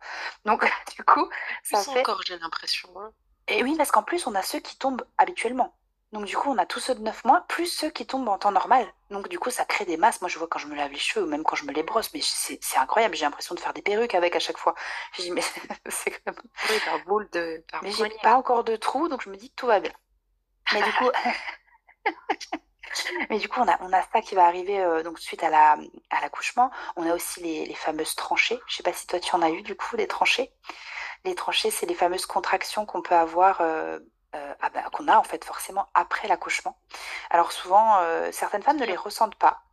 [0.45, 0.63] Donc
[0.95, 1.29] du coup,
[1.63, 1.99] ça fait...
[1.99, 2.89] encore, j'ai l'impression.
[2.99, 3.11] Hein.
[3.47, 5.75] Et oui, parce qu'en plus, on a ceux qui tombent habituellement.
[6.11, 8.37] Donc du coup, on a tous ceux de 9 mois, plus ceux qui tombent en
[8.37, 8.85] temps normal.
[9.11, 10.19] Donc du coup, ça crée des masses.
[10.21, 11.83] Moi, je vois quand je me lave les cheveux, ou même quand je me les
[11.83, 13.15] brosse, mais c'est incroyable.
[13.15, 14.75] J'ai l'impression de faire des perruques avec à chaque fois.
[15.13, 15.41] Je dis, mais
[15.89, 16.41] c'est quand même...
[16.69, 17.63] Oui, par boule de...
[17.71, 19.93] Par mais j'ai pas encore de trous, donc je me dis que tout va bien.
[20.73, 21.09] Mais du coup...
[23.29, 25.49] Mais du coup, on a, on a ça qui va arriver euh, donc suite à
[25.49, 25.77] la,
[26.09, 26.71] à l'accouchement.
[26.95, 28.59] On a aussi les, les fameuses tranchées.
[28.67, 30.51] Je sais pas si toi tu en as eu du coup des tranchées.
[31.25, 33.61] Les tranchées, c'est les fameuses contractions qu'on peut avoir.
[33.61, 33.99] euh,
[34.35, 36.77] euh, ah bah, qu'on a en fait forcément après l'accouchement.
[37.29, 39.63] Alors souvent, euh, certaines femmes ne les ressentent pas.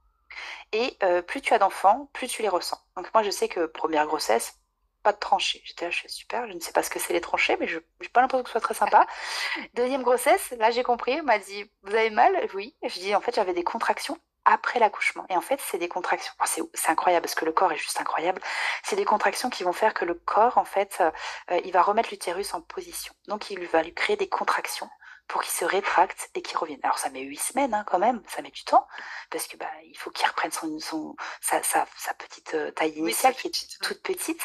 [0.73, 2.79] Et euh, plus tu as d'enfants, plus tu les ressens.
[2.97, 4.59] Donc moi, je sais que première grossesse,
[5.03, 5.63] pas de tranchée.
[5.65, 7.69] J'étais là, je fais super, je ne sais pas ce que c'est les tranchées, mais
[7.69, 9.07] je n'ai pas l'impression que ce soit très sympa.
[9.75, 12.33] Deuxième grossesse, là j'ai compris, on m'a dit, vous avez mal?
[12.55, 12.77] Oui.
[12.83, 15.26] Je dis, en fait, j'avais des contractions après l'accouchement.
[15.28, 16.32] Et en fait, c'est des contractions.
[16.74, 18.40] C'est incroyable parce que le corps est juste incroyable.
[18.82, 21.11] C'est des contractions qui vont faire que le corps, en fait, euh,
[21.51, 23.12] euh, il va remettre l'utérus en position.
[23.26, 24.88] Donc, il va lui créer des contractions
[25.28, 26.80] pour qu'il se rétracte et qu'il revienne.
[26.82, 28.88] Alors, ça met huit semaines hein, quand même, ça met du temps
[29.30, 32.92] parce que bah, il faut qu'il reprenne son, son, sa, sa, sa petite euh, taille
[32.96, 34.40] Oui, initiale qui est toute petite.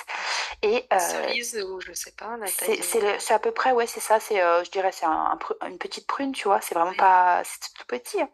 [0.61, 4.19] Et euh, Cerise ou je sais pas, la c'est à peu près, ouais, c'est ça.
[4.19, 6.59] C'est, euh, je dirais, c'est un, un pru- une petite prune, tu vois.
[6.59, 6.97] C'est vraiment Oui.
[6.97, 8.21] pas, c'est tout petit.
[8.21, 8.29] hein.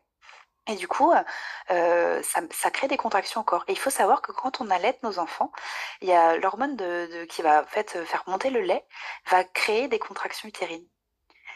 [0.70, 1.12] Et du coup,
[1.72, 3.66] euh, ça, ça crée des contractions au corps.
[3.68, 5.52] Et il faut savoir que quand on allait nos enfants,
[6.02, 8.86] il y a l'hormone de, de- qui va en fait faire monter le lait,
[9.28, 10.88] va créer des contractions utérines.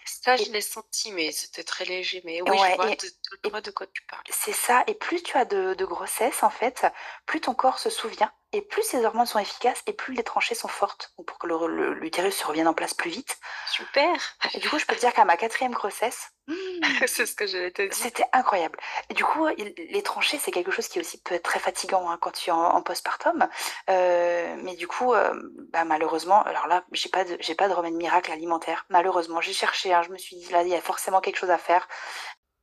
[0.05, 2.21] Ça, je l'ai senti, mais c'était très léger.
[2.23, 3.07] Mais oui, je ouais, vois et, de,
[3.43, 4.23] je vois de quoi tu parles.
[4.29, 4.83] c'est ça.
[4.87, 6.85] Et plus tu as de, de grossesse, en fait,
[7.25, 8.33] plus ton corps se souvient.
[8.53, 12.35] Et plus ces hormones sont efficaces, et plus les tranchées sont fortes, pour que l'utérus
[12.37, 13.37] se revienne en place plus vite.
[13.71, 14.15] Super!
[14.53, 16.29] Et du coup, je peux te dire qu'à ma quatrième grossesse,
[17.07, 17.93] C'est ce que j'allais te dire.
[17.93, 18.77] C'était incroyable.
[19.09, 22.09] Et du coup, il- les tranchées, c'est quelque chose qui aussi peut être très fatigant
[22.09, 23.47] hein, quand tu es en, en postpartum.
[23.89, 25.33] Euh, mais du coup, euh,
[25.71, 28.85] bah, malheureusement, alors là, j'ai pas de, j'ai pas de remède miracle alimentaire.
[28.89, 29.93] Malheureusement, j'ai cherché.
[29.93, 31.87] hein, je me suis dit là, il y a forcément quelque chose à faire.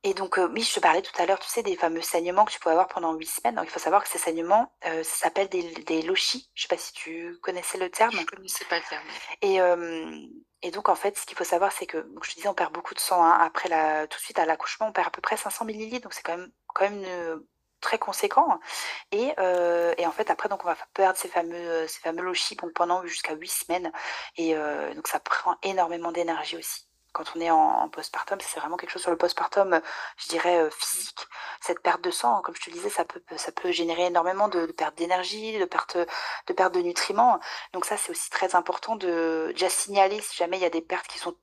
[0.03, 2.43] Et donc, euh, oui, je te parlais tout à l'heure, tu sais, des fameux saignements
[2.45, 3.55] que tu peux avoir pendant huit semaines.
[3.55, 6.49] Donc, il faut savoir que ces saignements, euh, ça s'appelle des, des lochis.
[6.55, 8.11] Je sais pas si tu connaissais le terme.
[8.11, 9.03] Je connaissais pas le terme.
[9.41, 10.25] Et, euh,
[10.63, 12.55] et donc, en fait, ce qu'il faut savoir, c'est que, donc, je te disais, on
[12.55, 15.11] perd beaucoup de sang hein, après la, tout de suite à l'accouchement, on perd à
[15.11, 17.43] peu près 500 millilitres, donc c'est quand même, quand même
[17.81, 18.59] très conséquent.
[19.11, 22.55] Et, euh, et en fait, après, donc, on va perdre ces fameux, ces fameux lochis
[22.75, 23.91] pendant jusqu'à 8 semaines.
[24.37, 26.87] Et euh, donc, ça prend énormément d'énergie aussi.
[27.13, 29.79] Quand on est en, postpartum, c'est vraiment quelque chose sur le postpartum, euh,
[30.17, 31.27] je dirais, euh, physique.
[31.61, 34.65] Cette perte de sang, comme je te disais, ça peut, ça peut générer énormément de,
[34.65, 35.97] de perte d'énergie, de perte,
[36.47, 37.39] de perte de nutriments.
[37.73, 40.81] Donc ça, c'est aussi très important de déjà signaler si jamais il y a des
[40.81, 41.35] pertes qui sont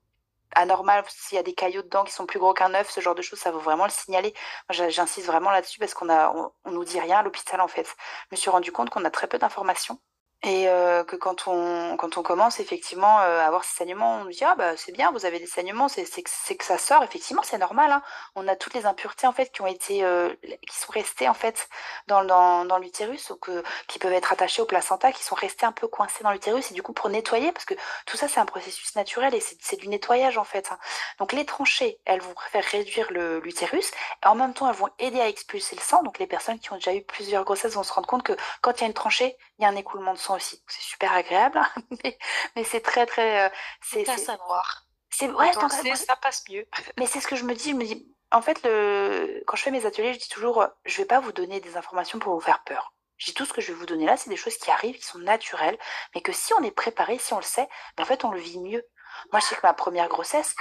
[0.55, 3.15] anormales, s'il y a des caillots dedans qui sont plus gros qu'un œuf, ce genre
[3.15, 4.33] de choses, ça vaut vraiment le signaler.
[4.69, 6.33] J'insiste vraiment là-dessus parce qu'on a,
[6.65, 7.85] on nous dit rien à l'hôpital en fait.
[7.85, 9.99] Je me suis rendu compte qu'on a très peu d'informations.
[10.43, 14.23] Et euh, que quand on, quand on commence effectivement euh, à avoir ces saignements, on
[14.23, 17.03] nous dit ah bah c'est bien, vous avez des saignements, c'est que ça sort.
[17.03, 17.91] Effectivement, c'est normal.
[17.91, 18.01] Hein.
[18.35, 20.33] On a toutes les impuretés en fait qui ont été, euh,
[20.69, 21.67] qui sont restées en fait
[22.07, 25.65] dans dans, dans l'utérus ou que qui peuvent être attachées au placenta, qui sont restées
[25.65, 26.71] un peu coincées dans l'utérus.
[26.71, 27.75] Et du coup pour nettoyer, parce que
[28.05, 30.71] tout ça c'est un processus naturel et c'est du nettoyage en fait.
[30.71, 30.77] hein.
[31.19, 33.91] Donc les tranchées, elles vont faire réduire l'utérus
[34.25, 36.03] en même temps elles vont aider à expulser le sang.
[36.03, 38.71] Donc les personnes qui ont déjà eu plusieurs grossesses vont se rendre compte que quand
[38.77, 40.63] il y a une tranchée, il y a un écoulement de sang aussi.
[40.67, 41.69] C'est super agréable, hein,
[42.03, 42.17] mais,
[42.55, 43.49] mais c'est très très, euh,
[43.81, 44.85] c'est à savoir.
[45.09, 46.67] c'est ouais, sait, ça passe mieux.
[46.97, 47.71] mais c'est ce que je me dis.
[47.71, 50.97] Je me dis, en fait, le quand je fais mes ateliers, je dis toujours, je
[50.97, 52.93] vais pas vous donner des informations pour vous faire peur.
[53.25, 55.03] Dis tout ce que je vais vous donner là, c'est des choses qui arrivent, qui
[55.03, 55.77] sont naturelles,
[56.15, 57.67] mais que si on est préparé, si on le sait,
[57.97, 58.85] ben, en fait, on le vit mieux.
[59.31, 60.55] Moi, je sais que ma première grossesse,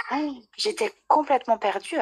[0.57, 1.99] j'étais complètement perdue.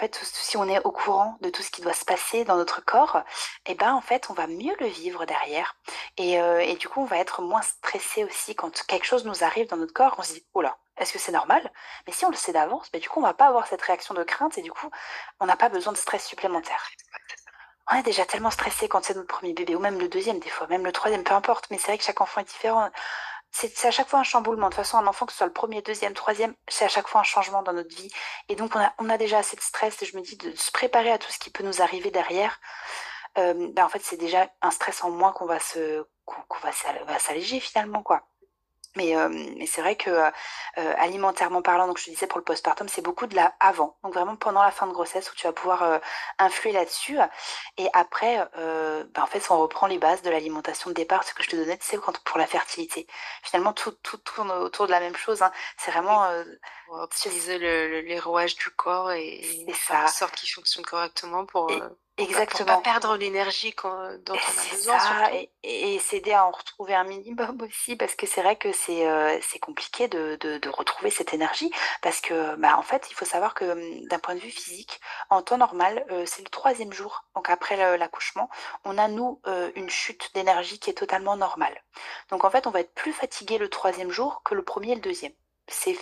[0.00, 2.82] Fait, si on est au courant de tout ce qui doit se passer dans notre
[2.82, 3.22] corps,
[3.66, 5.76] eh ben, en fait, on va mieux le vivre derrière.
[6.16, 9.44] Et, euh, et du coup, on va être moins stressé aussi quand quelque chose nous
[9.44, 10.14] arrive dans notre corps.
[10.16, 11.70] On se dit, oh là, est-ce que c'est normal?
[12.06, 14.14] Mais si on le sait d'avance, ben, du coup, on va pas avoir cette réaction
[14.14, 14.88] de crainte et du coup,
[15.38, 16.82] on n'a pas besoin de stress supplémentaire.
[17.92, 20.48] On est déjà tellement stressé quand c'est notre premier bébé, ou même le deuxième des
[20.48, 21.66] fois, même le troisième, peu importe.
[21.70, 22.88] Mais c'est vrai que chaque enfant est différent.
[23.52, 24.68] C'est à chaque fois un chamboulement.
[24.68, 27.08] De toute façon, un enfant, que ce soit le premier, deuxième, troisième, c'est à chaque
[27.08, 28.10] fois un changement dans notre vie.
[28.48, 30.00] Et donc, on a, on a déjà assez de stress.
[30.02, 32.60] Et je me dis de se préparer à tout ce qui peut nous arriver derrière.
[33.36, 37.60] Ben, en fait, c'est déjà un stress en moins qu'on va se, qu'on va s'alléger
[37.60, 38.29] finalement, quoi.
[38.96, 40.30] Mais, euh, mais c'est vrai que euh,
[40.78, 43.96] euh, alimentairement parlant, donc je te disais pour le postpartum, c'est beaucoup de la avant,
[44.02, 45.98] donc vraiment pendant la fin de grossesse où tu vas pouvoir euh,
[46.38, 47.18] influer là-dessus.
[47.78, 51.42] Et après, ben, en fait, on reprend les bases de l'alimentation de départ, ce que
[51.42, 53.06] je te donnais, tu sais, quand, pour la fertilité.
[53.42, 55.42] Finalement, tout, tout tourne autour de la même chose.
[55.42, 55.52] hein.
[55.78, 56.26] C'est vraiment,
[56.86, 60.48] Pour optimiser le, le- les rouages du corps et, c'est faire en ça, sorte qu'il
[60.50, 61.80] fonctionne correctement pour, Et-
[62.22, 62.80] euh, pour, pas, exactement.
[62.80, 67.60] perdre l'énergie dont on a besoin ça, et, et, s'aider à en retrouver un minimum
[67.68, 71.70] aussi, parce que c'est vrai que c'est euh, compliqué de, de, de retrouver cette énergie,
[72.02, 75.00] parce que bah, en fait, il faut savoir que hum, d'un point de vue physique,
[75.28, 78.48] en temps normal, euh, c'est le troisième jour, donc après l'accouchement,
[78.84, 81.82] on a nous euh, une chute d'énergie qui est totalement normale.
[82.30, 84.94] Donc en fait, on va être plus fatigué le troisième jour que le premier et
[84.94, 85.32] le deuxième.
[85.68, 85.96] c'est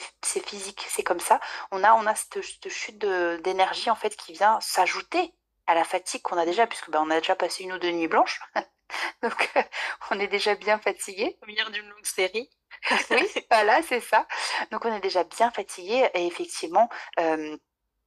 [0.46, 1.40] physique, c'est comme ça.
[1.72, 5.34] On a, on a cette, chute d'énergie en fait qui vient s'ajouter
[5.68, 7.92] à la fatigue qu'on a déjà, puisque ben, on a déjà passé une ou deux
[7.92, 8.40] nuits blanches.
[9.22, 9.50] Donc,
[10.10, 11.38] on est déjà bien fatigué.
[11.42, 12.50] Au milieu d'une longue série.
[13.10, 14.26] oui, voilà, c'est ça.
[14.72, 16.08] Donc, on est déjà bien fatigué.
[16.14, 16.88] Et effectivement,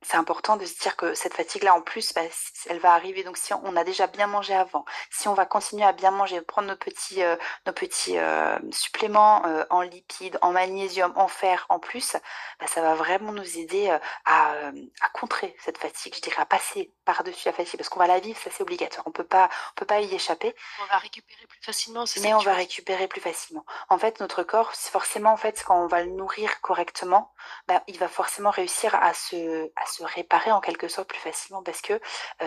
[0.04, 2.22] c'est important de se dire que cette fatigue-là, en plus, bah,
[2.70, 3.24] elle va arriver.
[3.24, 6.42] Donc, si on a déjà bien mangé avant, si on va continuer à bien manger,
[6.42, 7.36] prendre nos petits, euh,
[7.68, 12.14] nos petits euh, suppléments euh, en lipides, en magnésium, en fer en plus,
[12.60, 13.96] bah, ça va vraiment nous aider
[14.26, 18.08] à, à, contrer cette fatigue, je dirais, à passer par-dessus la fatigue, parce qu'on va
[18.08, 19.06] la vivre, ça c'est obligatoire.
[19.08, 20.56] On peut pas, on peut pas y échapper.
[20.82, 22.06] On va récupérer plus facilement.
[22.22, 23.66] Mais on va récupérer plus facilement.
[23.90, 27.32] En fait, notre corps, forcément, en fait, quand on va le nourrir correctement,
[27.68, 31.64] bah, il va forcément réussir à se, à se réparer en quelque sorte plus facilement
[31.64, 32.00] parce que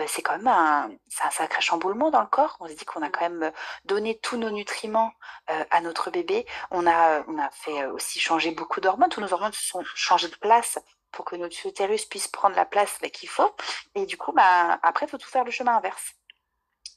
[0.07, 0.89] c'est quand même un,
[1.23, 2.57] un, sacré chamboulement dans le corps.
[2.59, 3.11] On se dit qu'on a mmh.
[3.11, 3.51] quand même
[3.85, 5.13] donné tous nos nutriments
[5.47, 6.45] à notre bébé.
[6.71, 9.09] On a, on a fait aussi changer beaucoup d'hormones.
[9.09, 10.79] Tous nos hormones se sont changées de place
[11.11, 13.55] pour que notre utérus puisse prendre la place bah, qu'il faut.
[13.95, 16.13] Et du coup, bah, après, il faut tout faire le chemin inverse.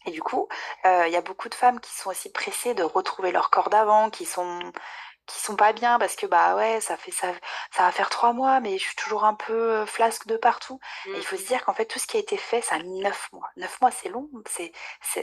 [0.07, 0.49] Et du coup,
[0.84, 4.11] il y a beaucoup de femmes qui sont aussi pressées de retrouver leur corps d'avant,
[4.11, 4.61] qui sont
[5.29, 7.29] qui sont pas bien parce que bah ouais ça fait ça
[7.70, 10.81] ça va faire trois mois mais je suis toujours un peu flasque de partout.
[11.07, 11.47] Et il faut se mmh.
[11.47, 13.49] dire qu'en fait tout ce qui a été fait ça a mis neuf mois.
[13.57, 14.72] Neuf mois c'est long c'est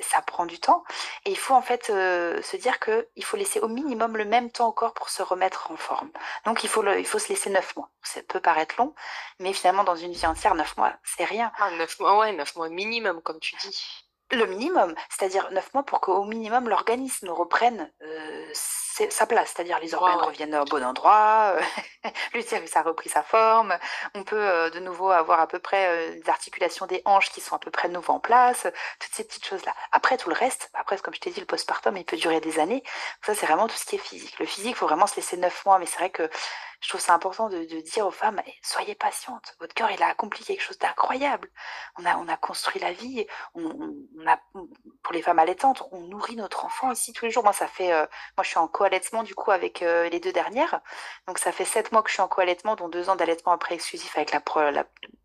[0.03, 0.83] ça prend du temps.
[1.25, 4.51] Et il faut en fait se dire que il faut laisser au minimum le même
[4.51, 6.11] temps au corps pour se remettre en forme.
[6.45, 7.89] Donc il faut le, il faut se laisser neuf mois.
[8.03, 8.93] Ça peut paraître long
[9.39, 11.51] mais finalement dans une vie entière neuf mois c'est rien.
[11.59, 14.05] Ah, neuf mois ouais neuf mois minimum comme tu dis.
[14.31, 18.51] Le minimum, c'est-à-dire neuf mois pour qu'au minimum l'organisme reprenne euh,
[19.09, 23.77] sa place, c'est-à-dire les organes reviennent au bon endroit, euh, l'utérus a repris sa forme,
[24.13, 27.55] on peut euh, de nouveau avoir à peu près les articulations des hanches qui sont
[27.55, 28.67] à peu près de nouveau en place,
[28.99, 29.73] toutes ces petites choses-là.
[29.91, 32.59] Après tout le reste, après comme je t'ai dit, le postpartum il peut durer des
[32.59, 32.83] années,
[33.25, 34.39] ça c'est vraiment tout ce qui est physique.
[34.39, 36.29] Le physique, il faut vraiment se laisser neuf mois, mais c'est vrai que
[36.85, 40.07] je trouve ça important de, dire aux femmes, «Eh, soyez patientes, votre cœur, il a
[40.07, 41.49] accompli quelque chose d'incroyable.
[41.97, 43.25] On a, on a construit la vie,
[43.55, 43.95] on,
[44.27, 44.39] a,
[45.01, 47.43] pour les femmes allaitantes, on nourrit notre enfant ici tous les jours.
[47.43, 48.05] Moi, ça fait, euh,
[48.37, 50.81] moi, je suis en co-allaitement, du coup, avec euh, les deux dernières.
[51.27, 53.75] Donc, ça fait sept mois que je suis en co-allaitement, dont deux ans d'allaitement après
[53.75, 54.41] exclusif avec la,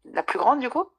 [0.04, 0.90] la, plus grande, du coup.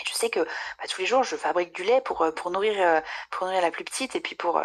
[0.00, 2.50] Et je sais que bah, tous les jours, je fabrique du lait pour, euh, pour,
[2.50, 4.60] nourrir, pour nourrir la plus petite et puis pour,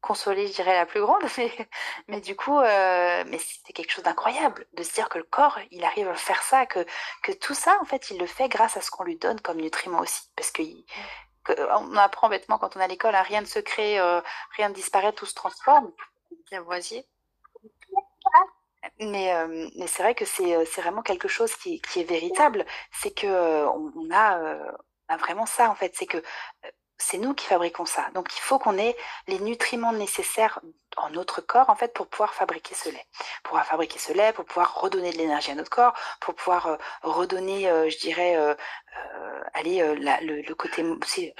[0.00, 1.22] consoler, je dirais, la plus grande.
[2.08, 5.58] Mais, du coup, euh, mais c'était quelque chose d'incroyable de se dire que le corps,
[5.70, 6.84] il arrive à faire ça, que,
[7.22, 9.58] que tout ça, en fait, il le fait grâce à ce qu'on lui donne comme
[9.60, 10.30] nutriments aussi.
[10.36, 10.62] Parce que,
[11.48, 14.20] on apprend bêtement quand on est à l'école, hein, rien ne se crée, euh,
[14.56, 15.90] rien ne disparaît, tout se transforme.
[16.50, 17.06] Bien voisier.
[19.00, 22.64] Mais, euh, mais c'est vrai que c'est vraiment quelque chose qui, qui est véritable.
[22.92, 24.38] C'est que on, a,
[25.08, 25.94] on a vraiment ça, en fait.
[25.96, 26.22] C'est que
[26.98, 28.08] c'est nous qui fabriquons ça.
[28.14, 28.96] Donc il faut qu'on ait
[29.28, 30.60] les nutriments nécessaires
[30.96, 33.06] en notre corps en fait pour pouvoir fabriquer ce lait.
[33.44, 36.66] Pour pouvoir fabriquer ce lait, pour pouvoir redonner de l'énergie à notre corps, pour pouvoir
[36.66, 38.54] euh, redonner, euh, je dirais, euh,
[39.54, 40.84] aller le, côté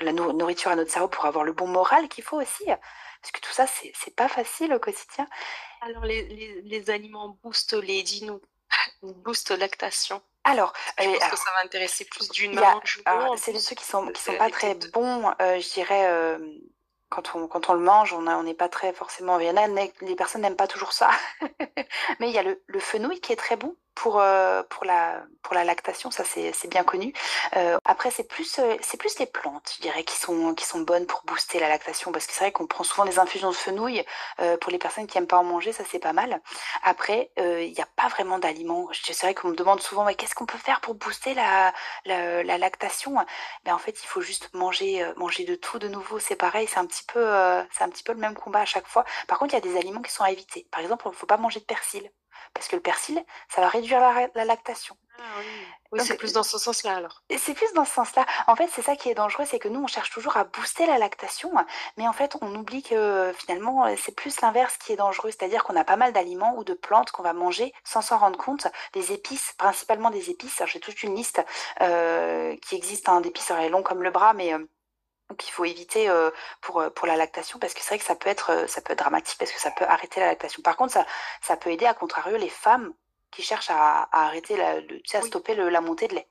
[0.01, 2.65] la nourriture à notre cerveau pour avoir le bon moral qu'il faut aussi.
[3.21, 5.27] Parce que tout ça, c'est pas facile au quotidien.
[5.81, 8.41] Alors les, les aliments boostent les, dis-nous,
[9.03, 10.23] boostent lactation.
[10.45, 12.81] Alors, je pense que ça va intéresser plus d'une maman
[13.37, 16.07] C'est de ceux qui sont qui sont pas très bons, euh, je dirais.
[16.07, 16.39] Euh,
[17.11, 19.39] quand on, quand on le mange, on n'est pas très forcément.
[19.41, 21.11] Il y en a, les personnes n'aiment pas toujours ça.
[22.21, 25.25] Mais il y a le, le fenouil qui est très bon pour, euh, pour, la,
[25.43, 27.13] pour la lactation, ça c'est bien connu.
[27.57, 30.81] Euh, après, c'est plus, euh, c'est plus les plantes, je dirais, qui sont, qui sont
[30.83, 33.57] bonnes pour booster la lactation, parce que c'est vrai qu'on prend souvent des infusions de
[33.57, 34.05] fenouil.
[34.61, 36.41] pour les personnes qui n'aiment pas en manger, ça c'est pas mal.
[36.85, 38.89] Après, il n'y a pas vraiment d'aliments.
[38.93, 41.73] C'est vrai qu'on me demande souvent, mais qu'est-ce qu'on peut faire pour booster la,
[42.05, 43.17] la, la lactation?
[43.65, 46.21] Ben, En fait, il faut juste manger, manger de tout de nouveau.
[46.21, 49.05] C'est pareil, c'est un, petit c'est un petit peu le même combat à chaque fois.
[49.27, 50.69] Par contre, il y a des aliments qui sont à éviter.
[50.71, 52.09] Par exemple, il ne faut pas manger de persil
[52.55, 54.97] parce que le persil, ça va réduire la, lactation.
[55.19, 55.23] Ah
[55.93, 57.23] oui, c'est plus dans ce sens-là alors.
[57.37, 58.25] C'est plus dans ce sens-là.
[58.47, 60.87] En fait, c'est ça qui est dangereux, c'est que nous, on cherche toujours à booster
[60.87, 61.53] la lactation,
[61.97, 65.77] mais en fait, on oublie que finalement, c'est plus l'inverse qui est dangereux, c'est-à-dire qu'on
[65.77, 69.13] a pas mal d'aliments ou de plantes qu'on va manger sans s'en rendre compte, des
[69.13, 70.63] épices, principalement des épices.
[70.67, 71.45] J'ai toute une liste
[71.81, 74.65] euh, qui existe hein, d'épices, elle est long comme le bras, mais euh,
[75.29, 78.05] donc il faut éviter euh, pour, euh, pour la lactation parce que c'est vrai que
[78.05, 80.63] ça peut être euh, ça peut être dramatique parce que ça peut arrêter la lactation.
[80.63, 81.07] Par contre, ça,
[81.43, 82.95] ça peut aider à contrario les femmes
[83.31, 84.81] qui cherchent à, à arrêter la,
[85.13, 86.29] à stopper le, la montée de lait.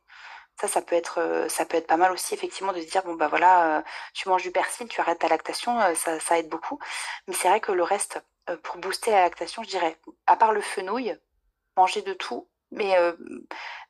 [0.59, 3.13] Ça, ça peut être ça peut être pas mal aussi effectivement de se dire bon
[3.13, 3.83] bah voilà,
[4.15, 6.79] tu manges du persil, tu arrêtes ta lactation, ça, ça aide beaucoup.
[7.27, 8.19] Mais c'est vrai que le reste
[8.63, 11.15] pour booster la lactation, je dirais à part le fenouil,
[11.75, 12.95] manger de tout, mais,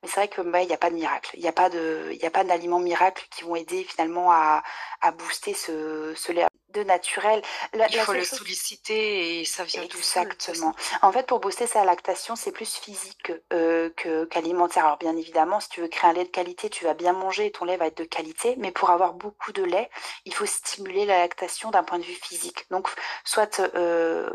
[0.01, 1.31] mais c'est vrai que bah, il n'y a pas de miracle.
[1.33, 4.63] Il n'y a pas de, il a pas d'aliments miracles qui vont aider finalement à,
[5.01, 6.45] à booster ce, ce lait.
[6.69, 7.41] de naturel.
[7.73, 10.75] Il faut le solliciter et ça vient Exactement.
[11.01, 13.89] En fait, pour booster sa lactation, c'est plus physique euh,
[14.29, 14.85] qu'alimentaire.
[14.85, 17.47] Alors bien évidemment, si tu veux créer un lait de qualité, tu vas bien manger
[17.47, 18.55] et ton lait va être de qualité.
[18.57, 19.89] Mais pour avoir beaucoup de lait,
[20.25, 22.65] il faut stimuler la lactation d'un point de vue physique.
[22.69, 22.89] Donc,
[23.23, 24.29] soit euh,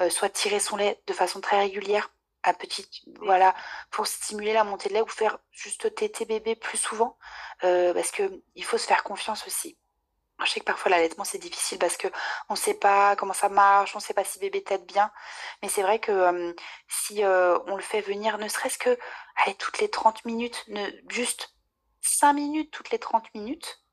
[0.00, 2.10] euh, soit tirer son lait de façon très régulière
[2.42, 3.54] à petite, voilà,
[3.90, 7.18] pour stimuler la montée de lait ou faire juste téter bébé plus souvent,
[7.60, 9.78] parce que il faut se faire confiance aussi.
[10.44, 12.08] Je sais que parfois l'allaitement c'est difficile parce que
[12.48, 15.12] on ne sait pas comment ça marche, on ne sait pas si bébé tète bien.
[15.62, 16.54] Mais c'est vrai que
[16.88, 18.98] si on le fait venir, ne serait-ce que
[19.36, 21.54] allez, toutes les 30 minutes, ne, juste
[22.00, 23.84] 5 minutes toutes les 30 minutes,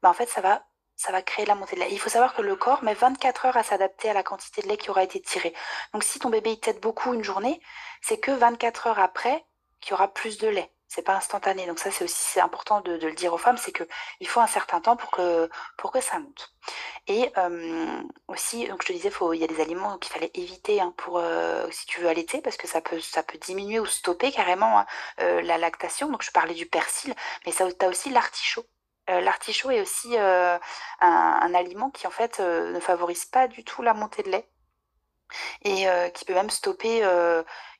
[0.00, 0.66] bah en fait ça va,
[0.98, 1.88] ça va créer la montée de lait.
[1.92, 4.68] Il faut savoir que le corps met 24 heures à s'adapter à la quantité de
[4.68, 5.54] lait qui aura été tirée.
[5.94, 7.60] Donc si ton bébé il beaucoup une journée,
[8.02, 9.46] c'est que 24 heures après
[9.80, 11.66] qu'il y aura plus de lait c'est pas instantané.
[11.66, 13.84] Donc ça, c'est aussi important de, le dire aux femmes, c'est que
[14.20, 15.50] il faut un certain temps pour que
[16.00, 16.54] ça monte.
[17.06, 17.30] Et
[18.26, 21.18] aussi, donc je te disais, il y a des aliments qu'il fallait éviter hein, pour
[21.18, 24.86] euh, si tu veux allaiter, parce que ça peut diminuer ou stopper carrément hein,
[25.20, 26.10] euh, la lactation.
[26.10, 27.14] Donc je parlais du persil,
[27.46, 28.64] mais ça, as aussi l'artichaut.
[29.08, 30.60] Euh, l'artichaut est aussi un,
[31.00, 34.48] un, aliment qui en fait ne favorise pas du tout la montée de lait
[35.62, 37.02] et qui peut même stopper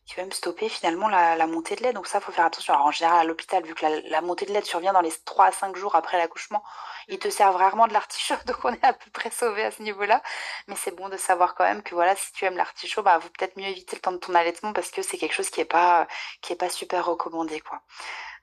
[0.09, 1.93] qui va me stopper finalement la, montée de lait.
[1.93, 2.73] Donc ça, il faut faire attention.
[2.73, 5.47] Alors en général, à l'hôpital, vu que la, montée de lait survient dans les 3
[5.47, 6.65] à 5 jours après l'accouchement,
[7.09, 9.83] ils te servent rarement de l'artichaut, donc on est à peu près sauvé à ce
[9.83, 10.23] niveau-là.
[10.67, 13.29] Mais c'est bon de savoir quand même que voilà, si tu aimes l'artichaut, bah, vous
[13.31, 15.67] peut-être mieux éviter le temps de ton allaitement parce que c'est quelque chose qui n'est
[15.67, 16.09] pas,
[16.41, 17.61] qui est pas super recommandé.
[17.61, 17.83] quoi.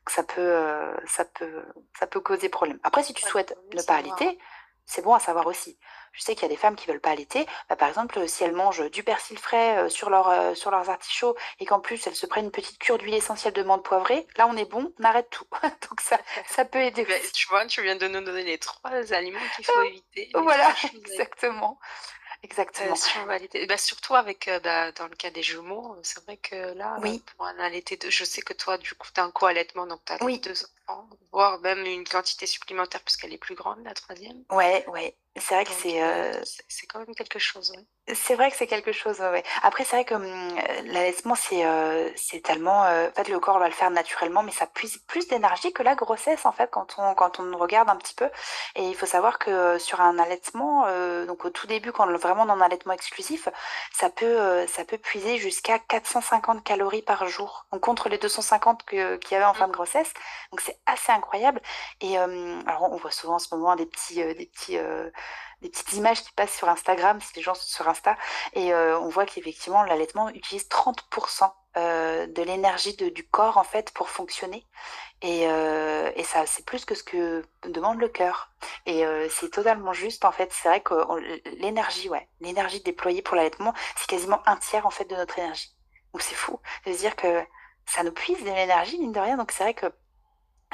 [0.08, 1.64] Ça peut, euh, ça, peut,
[1.98, 2.80] ça peut causer problème.
[2.84, 4.38] Après, si tu souhaites ne pas allaiter,
[4.86, 5.78] c'est bon à savoir aussi.
[6.14, 7.46] Je sais qu'il y a des femmes qui veulent pas allaiter.
[7.70, 10.90] Bah, par exemple, si elles mangent du persil frais euh, sur, leur, euh, sur leurs
[10.90, 14.28] artichauts et qu'en plus elles se prennent une petite cure d'huile essentielle de menthe poivrée,
[14.38, 15.46] là on est bon, on arrête tout.
[15.90, 17.04] Donc ça, ça peut aider.
[17.04, 20.30] Bah, tu vois, tu viens de nous donner les trois aliments qu'il faut éviter.
[20.36, 21.80] Voilà, exactement.
[22.46, 22.96] Exactement.
[23.28, 26.98] Euh, bah, surtout avec, euh, bah, dans le cas des jumeaux, c'est vrai que là,
[27.02, 27.24] oui.
[27.36, 30.14] pour un allaité, je sais que toi, du coup, tu as un co-allaitement, donc tu
[30.14, 30.54] as deux
[30.88, 34.44] enfants, voire même une quantité supplémentaire puisqu'elle est plus grande, la troisième.
[34.52, 35.16] Ouais, ouais.
[35.38, 36.02] C'est vrai que c'est.
[36.02, 36.32] Euh,
[36.70, 37.74] c'est quand même quelque chose,
[38.14, 39.44] C'est vrai que c'est quelque chose, ouais.
[39.64, 40.56] Après, c'est vrai que hum,
[40.86, 42.86] l'allaitement, c'est euh, c'est tellement.
[42.86, 45.84] Euh, en fait, le corps va le faire naturellement, mais ça puise plus d'énergie que
[45.84, 48.30] la grossesse, en fait, quand on, quand on regarde un petit peu.
[48.76, 50.88] Et il faut savoir que sur un allaitement,
[51.26, 53.50] donc au tout début, quand vraiment dans un allaitement exclusif,
[53.92, 57.66] ça peut, ça peut puiser jusqu'à 450 calories par jour.
[57.74, 59.76] Donc, contre les 250 qu'il y avait en fin de mmh.
[59.76, 60.14] grossesse.
[60.52, 61.62] Donc, c'est assez incroyable.
[62.02, 64.24] Et alors, on voit souvent en ce moment des petits.
[64.24, 64.78] des petits
[65.62, 68.18] des petites images qui passent sur Instagram, si les gens sont sur Insta,
[68.54, 73.92] et euh, on voit qu'effectivement l'allaitement utilise 30% euh, de l'énergie du corps en fait
[73.92, 74.66] pour fonctionner.
[75.22, 78.52] Et, euh, et ça, c'est plus que ce que demande le cœur.
[78.86, 80.52] Et c'est totalement juste en fait.
[80.54, 80.94] C'est vrai que
[81.60, 85.76] l'énergie, ouais, l'énergie déployée pour l'allaitement, c'est quasiment un tiers en fait de notre énergie.
[86.14, 87.44] Donc c'est fou de se dire que
[87.86, 89.38] ça nous puise de l'énergie mine de rien.
[89.38, 89.88] Donc c'est vrai que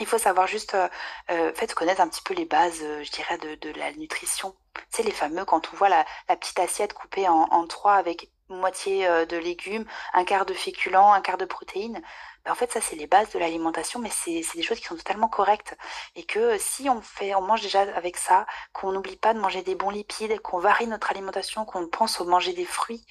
[0.01, 0.89] il faut savoir juste euh,
[1.29, 4.55] euh, connaître un petit peu les bases, euh, je dirais, de, la nutrition.
[4.89, 9.37] C'est les fameux, quand on voit la, petite assiette coupée en, trois avec moitié de
[9.37, 12.01] légumes, un quart de féculents, un quart de protéines,
[12.43, 14.95] ben, en fait, ça, c'est les bases de l'alimentation, mais c'est des choses qui sont
[14.95, 15.77] totalement correctes.
[16.15, 19.61] Et que si on fait, on mange déjà avec ça, qu'on n'oublie pas de manger
[19.61, 23.05] des bons lipides, qu'on varie notre alimentation, qu'on pense au manger des fruits,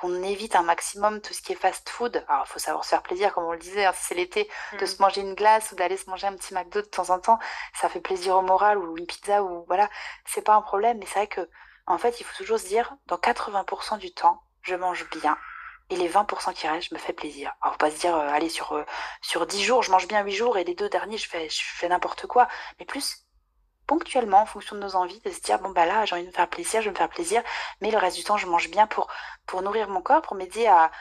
[0.00, 2.24] qu'on évite un maximum tout ce qui est fast food.
[2.28, 4.48] Alors, il faut savoir se faire plaisir, comme on le disait, hein, si c'est l'été,
[4.78, 4.96] de se mmh.
[5.00, 7.38] manger une glace ou d'aller se manger un petit McDo de temps en temps,
[7.74, 9.88] ça fait plaisir au moral ou une pizza ou voilà,
[10.24, 10.98] c'est pas un problème.
[10.98, 11.48] Mais c'est vrai que,
[11.86, 15.36] en fait, il faut toujours se dire, dans 80% du temps, je mange bien
[15.90, 17.52] et les 20% qui restent, je me fais plaisir.
[17.60, 18.84] Alors, faut pas se dire, euh, allez, sur, euh,
[19.20, 21.60] sur 10 jours, je mange bien 8 jours et les deux derniers, je fais, je
[21.62, 22.48] fais n'importe quoi.
[22.78, 23.26] Mais plus
[23.90, 26.28] ponctuellement, en fonction de nos envies, de se dire, bon, bah là, j'ai envie de
[26.28, 27.42] me faire plaisir, je vais me faire plaisir,
[27.80, 29.08] mais le reste du temps, je mange bien pour,
[29.46, 30.92] pour nourrir mon corps, pour m'aider à,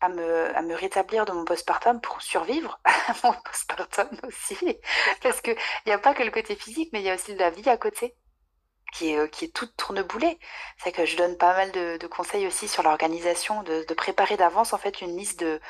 [0.00, 4.78] à me, à me rétablir de mon postpartum pour survivre à mon postpartum aussi.
[5.22, 7.40] Parce qu'il n'y a pas que le côté physique, mais il y a aussi de
[7.40, 8.14] la vie à côté
[8.94, 10.38] qui est, euh, qui est toute tourneboulée.
[10.78, 14.36] C'est que je donne pas mal de, de conseils aussi sur l'organisation, de, de, préparer
[14.36, 15.60] d'avance en fait une liste de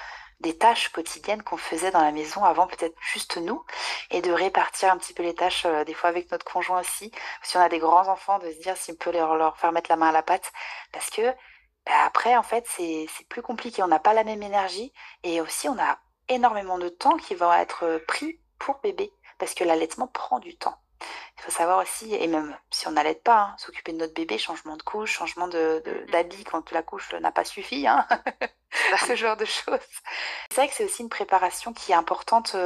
[0.41, 3.65] des tâches quotidiennes qu'on faisait dans la maison avant peut-être juste nous
[4.11, 7.11] et de répartir un petit peu les tâches euh, des fois avec notre conjoint aussi.
[7.43, 9.91] Si on a des grands enfants de se dire s'il peut leur, leur faire mettre
[9.91, 10.53] la main à la pâte.
[10.93, 11.23] Parce que
[11.87, 13.83] bah, après en fait c'est plus compliqué.
[13.83, 17.61] On n'a pas la même énergie et aussi on a énormément de temps qui va
[17.61, 20.79] être pris pour bébé parce que l'allaitement prend du temps.
[21.39, 24.39] Il faut savoir aussi, et même si on n'allait pas, hein, s'occuper de notre bébé,
[24.39, 28.07] changement de couche, changement de, d'habit quand la couche n'a pas suffi, hein,
[29.07, 29.79] ce genre de choses.
[30.51, 32.57] C'est vrai que c'est aussi une préparation qui est importante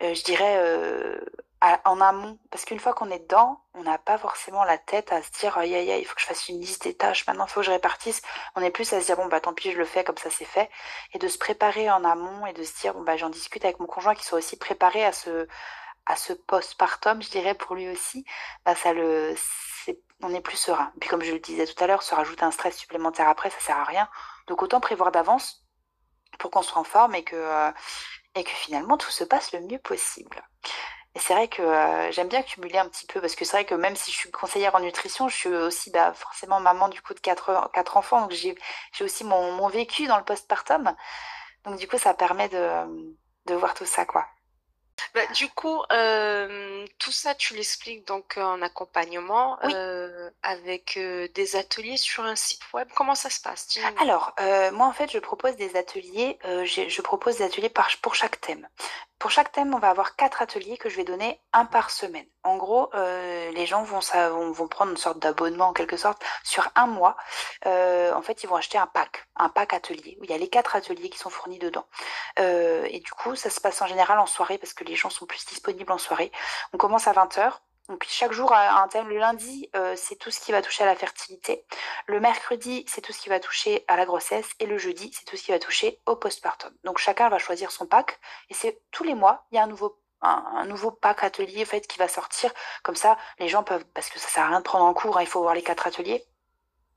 [0.00, 1.18] je dirais,
[1.84, 2.38] en amont.
[2.50, 5.56] Parce qu'une fois qu'on est dedans, on n'a pas forcément la tête à se dire
[5.58, 7.60] aïe aïe aïe, il faut que je fasse une liste des tâches, maintenant il faut
[7.60, 8.22] que je répartisse.
[8.54, 10.30] On est plus à se dire bon bah tant pis, je le fais, comme ça
[10.30, 10.70] c'est fait.
[11.12, 13.80] Et de se préparer en amont et de se dire bon bah j'en discute avec
[13.80, 15.46] mon conjoint qui soit aussi préparé à ce,
[16.06, 18.24] à ce postpartum, je dirais pour lui aussi,
[18.64, 19.34] bah ça le.
[20.22, 20.92] on est plus serein.
[21.00, 23.60] Puis comme je le disais tout à l'heure, se rajouter un stress supplémentaire après, ça
[23.60, 24.08] sert à rien.
[24.46, 25.64] Donc autant prévoir d'avance
[26.38, 27.70] pour qu'on se renforme et que, euh,
[28.34, 30.42] et que finalement tout se passe le mieux possible.
[31.14, 33.64] Et c'est vrai que euh, j'aime bien cumuler un petit peu parce que c'est vrai
[33.64, 37.00] que même si je suis conseillère en nutrition, je suis aussi bah, forcément maman du
[37.00, 38.20] coup de quatre, quatre enfants.
[38.20, 38.54] Donc j'ai
[39.00, 40.94] aussi mon, mon, vécu dans le postpartum.
[41.64, 42.68] Donc du coup, ça permet de,
[43.46, 44.26] de voir tout ça, quoi.
[45.14, 51.56] Bah, du coup, euh, tout ça, tu l'expliques donc en accompagnement euh, avec euh, des
[51.56, 52.88] ateliers sur un site web.
[52.94, 53.78] Comment ça se passe?
[54.00, 54.34] Alors,
[54.72, 57.72] moi, en fait, je propose des ateliers, je propose des ateliers
[58.02, 58.68] pour chaque thème.
[59.18, 62.26] Pour chaque thème, on va avoir quatre ateliers que je vais donner un par semaine.
[62.44, 64.00] En gros, les gens vont,
[64.68, 67.16] prendre une sorte d'abonnement en quelque sorte sur un mois.
[67.64, 70.48] en fait, ils vont acheter un pack, un pack atelier où il y a les
[70.48, 71.86] quatre ateliers qui sont fournis dedans.
[72.38, 75.26] et du coup, ça se passe en général en soirée parce que les gens sont
[75.26, 76.30] plus disponibles en soirée.
[76.72, 77.52] On commence à 20h.
[77.88, 79.08] Donc chaque jour un thème.
[79.08, 81.64] Le lundi, euh, c'est tout ce qui va toucher à la fertilité.
[82.06, 84.48] Le mercredi, c'est tout ce qui va toucher à la grossesse.
[84.60, 86.72] Et le jeudi, c'est tout ce qui va toucher au postpartum.
[86.84, 88.18] Donc chacun va choisir son pack.
[88.50, 92.08] Et c'est tous les mois, il y a un nouveau pack atelier fait qui va
[92.08, 94.94] sortir comme ça les gens peuvent parce que ça sert à rien de prendre en
[94.94, 96.26] cours hein, il faut voir les quatre ateliers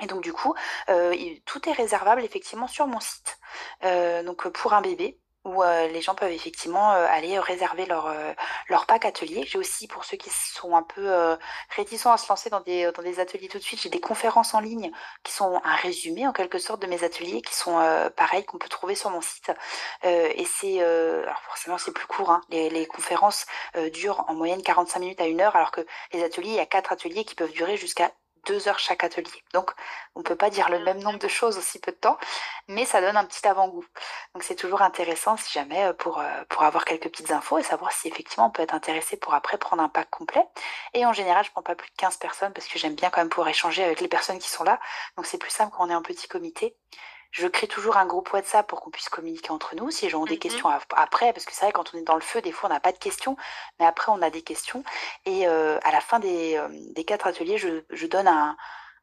[0.01, 0.53] et donc du coup,
[0.89, 1.15] euh,
[1.45, 3.37] tout est réservable effectivement sur mon site.
[3.83, 8.07] Euh, donc pour un bébé, où euh, les gens peuvent effectivement euh, aller réserver leur,
[8.07, 8.33] euh,
[8.67, 9.45] leur pack atelier.
[9.47, 11.37] J'ai aussi, pour ceux qui sont un peu
[11.75, 14.53] réticents à se lancer dans des, dans des ateliers tout de suite, j'ai des conférences
[14.53, 14.91] en ligne
[15.23, 17.79] qui sont un résumé en quelque sorte de mes ateliers, qui sont
[18.15, 19.51] pareils, qu'on peut trouver sur mon site.
[20.03, 22.41] et c'est, alors forcément c'est plus court, hein.
[22.49, 23.45] les, les, conférences
[23.93, 26.65] durent en moyenne 45 minutes à une heure, alors que les ateliers, il y a
[26.65, 28.11] quatre ateliers qui peuvent durer jusqu'à
[28.45, 29.43] deux heures chaque atelier.
[29.53, 29.71] Donc,
[30.15, 32.17] on ne peut pas dire le même nombre de choses aussi peu de temps,
[32.67, 33.85] mais ça donne un petit avant-goût.
[34.33, 37.63] Donc, c'est toujours intéressant si jamais euh, pour, euh, pour avoir quelques petites infos et
[37.63, 40.45] savoir si effectivement on peut être intéressé pour après prendre un pack complet.
[40.93, 43.09] Et en général, je ne prends pas plus de 15 personnes parce que j'aime bien
[43.09, 44.79] quand même pouvoir échanger avec les personnes qui sont là.
[45.17, 46.75] Donc, c'est plus simple quand on est en petit comité.
[47.31, 50.21] Je crée toujours un groupe WhatsApp pour qu'on puisse communiquer entre nous si les gens
[50.21, 52.41] ont des mmh questions après, parce que c'est vrai, quand on est dans le feu,
[52.41, 53.37] des fois, on n'a pas de questions,
[53.79, 54.83] mais après, on a des questions.
[55.25, 58.57] Et euh, à la fin des, euh, des quatre ateliers, je, je donne un,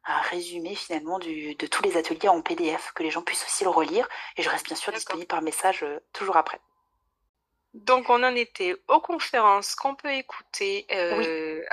[0.05, 3.63] un, résumé finalement du, de tous les ateliers en PDF, que les gens puissent aussi
[3.63, 4.07] le relire.
[4.35, 6.59] Et je reste bien sûr disponible par message euh, toujours après.
[7.73, 10.87] Donc, on en était aux conférences qu'on peut écouter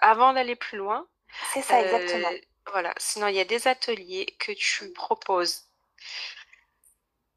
[0.02, 1.06] avant d'aller plus loin.
[1.52, 2.28] C'est ça, exactement.
[2.70, 5.64] Voilà, sinon il y a des ateliers que tu proposes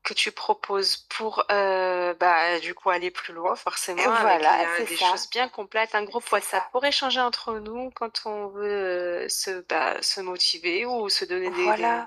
[0.08, 4.86] que tu proposes pour euh, bah, du coup aller plus loin forcément voilà, avec euh,
[4.86, 9.28] des choses bien complètes, un groupe WhatsApp pour échanger entre nous quand on veut euh,
[9.28, 11.50] se, bah, se motiver ou se donner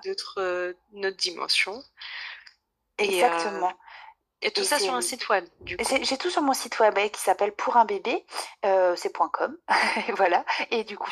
[0.03, 1.85] d'autres notre dimension.
[2.97, 3.75] Exactement.
[4.41, 7.53] Et tout ça sur un site web, J'ai tout sur mon site web qui s'appelle
[7.53, 8.25] Pour un bébé,
[8.97, 9.55] c'est .com,
[10.17, 10.47] voilà.
[10.71, 11.11] Et du coup,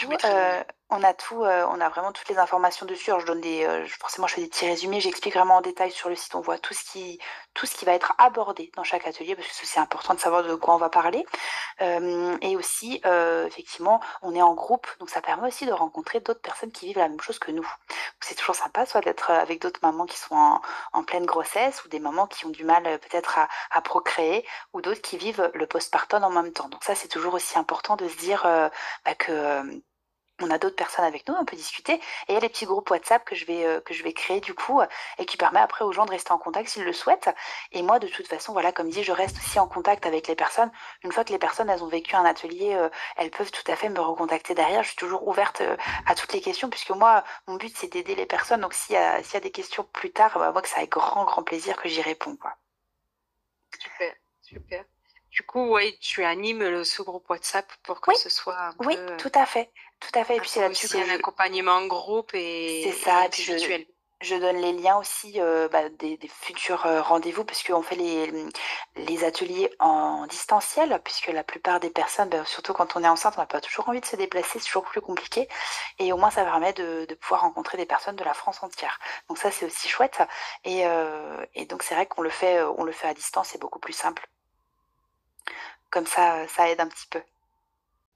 [0.91, 3.11] on a tout, euh, on a vraiment toutes les informations dessus.
[3.11, 5.91] Alors je donne des, euh, forcément je fais des petits résumés, j'explique vraiment en détail
[5.91, 6.35] sur le site.
[6.35, 7.19] On voit tout ce qui,
[7.55, 10.45] tout ce qui va être abordé dans chaque atelier parce que c'est important de savoir
[10.45, 11.27] de quoi on va parler.
[11.83, 13.03] Euh, et aussi,
[13.47, 16.99] effectivement, on est en groupe, donc ça permet aussi de rencontrer d'autres personnes qui vivent
[16.99, 17.69] la même chose que nous.
[18.21, 20.61] C'est toujours sympa, soit d'être avec d'autres mamans qui sont
[20.93, 23.39] en, pleine grossesse ou des mamans qui ont du mal peut-être
[23.71, 26.69] à, procréer ou d'autres qui vivent le postpartum en même temps.
[26.69, 28.43] Donc ça, c'est toujours aussi important de se dire
[29.05, 29.81] bah, que
[30.41, 31.95] on a d'autres personnes avec nous, on peut discuter.
[31.95, 34.13] Et il y a les petits groupes WhatsApp que je vais, euh, que je vais
[34.13, 34.81] créer du coup
[35.19, 37.31] et qui permet après aux gens de rester en contact s'ils le souhaitent.
[37.73, 40.37] Et moi, de toute façon, voilà, comme dit, je reste aussi en contact avec les
[40.37, 40.71] personnes.
[41.05, 43.77] Une fois que les personnes, elles ont vécu un atelier, euh, elles peuvent tout à
[43.77, 44.83] fait me recontacter derrière.
[44.83, 45.77] Je suis toujours ouverte euh,
[46.07, 48.61] à toutes les questions puisque moi, mon but, c'est d'aider les personnes.
[48.61, 50.91] Donc s'il y, a, y a des questions plus tard, bah, moi, que ça avec
[50.91, 52.37] grand, grand plaisir que j'y réponds.
[52.37, 52.55] Quoi.
[54.43, 54.85] Super.
[55.39, 58.99] Du coup, ouais, tu animes le, ce groupe WhatsApp pour que ce soit un oui,
[59.19, 59.71] tout à fait.
[60.01, 60.35] Tout à fait.
[60.35, 63.85] Et puis c'est là-dessus un accompagnement en groupe et, c'est ça, et puis je,
[64.21, 67.95] je, donne les liens aussi euh, bah, des, des, futurs euh, rendez-vous puisque on fait
[67.95, 68.33] les,
[68.97, 73.35] les ateliers en distanciel puisque la plupart des personnes, bah, surtout quand on est enceinte,
[73.37, 75.49] on n'a pas toujours envie de se déplacer, c'est toujours plus compliqué.
[76.01, 78.99] Et au moins ça permet de, de, pouvoir rencontrer des personnes de la France entière.
[79.29, 80.21] Donc ça c'est aussi chouette.
[80.65, 83.61] Et, euh, et donc c'est vrai qu'on le fait, on le fait à distance, c'est
[83.61, 84.29] beaucoup plus simple.
[85.91, 87.23] Comme ça, ça aide un petit peu.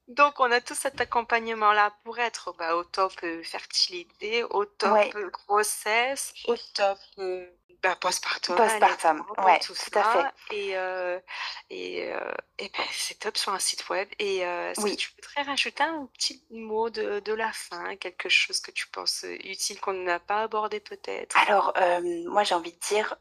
[0.09, 4.99] Donc, on a tout cet accompagnement-là pour être bah, au top euh, fertilité, au top
[5.15, 7.47] euh, grossesse, au top euh,
[7.83, 10.55] bah, postpartum, Postpartum, ouais, tout, à fait.
[10.55, 10.71] Et,
[11.71, 12.13] et,
[12.59, 14.09] et ben, c'est top sur un site web.
[14.21, 18.61] Et est-ce que tu voudrais rajouter un petit mot de, de la fin, quelque chose
[18.61, 21.37] que tu penses utile qu'on n'a pas abordé peut-être?
[21.39, 21.75] Alors,
[22.27, 23.17] moi j'ai envie de dire,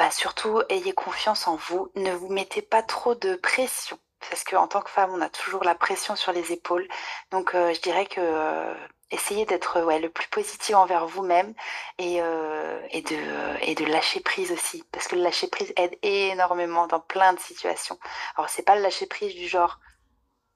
[0.00, 3.98] bah, surtout ayez confiance en vous, ne vous mettez pas trop de pression
[4.28, 6.88] parce qu'en tant que femme, on a toujours la pression sur les épaules.
[7.30, 8.74] Donc, je dirais que
[9.10, 11.52] essayez d'être le plus positif envers vous-même
[11.98, 14.84] et, euh, et, de, lâcher prise aussi.
[14.92, 17.98] Parce que le lâcher prise aide énormément dans plein de situations.
[18.36, 19.80] Alors, c'est pas le lâcher prise du genre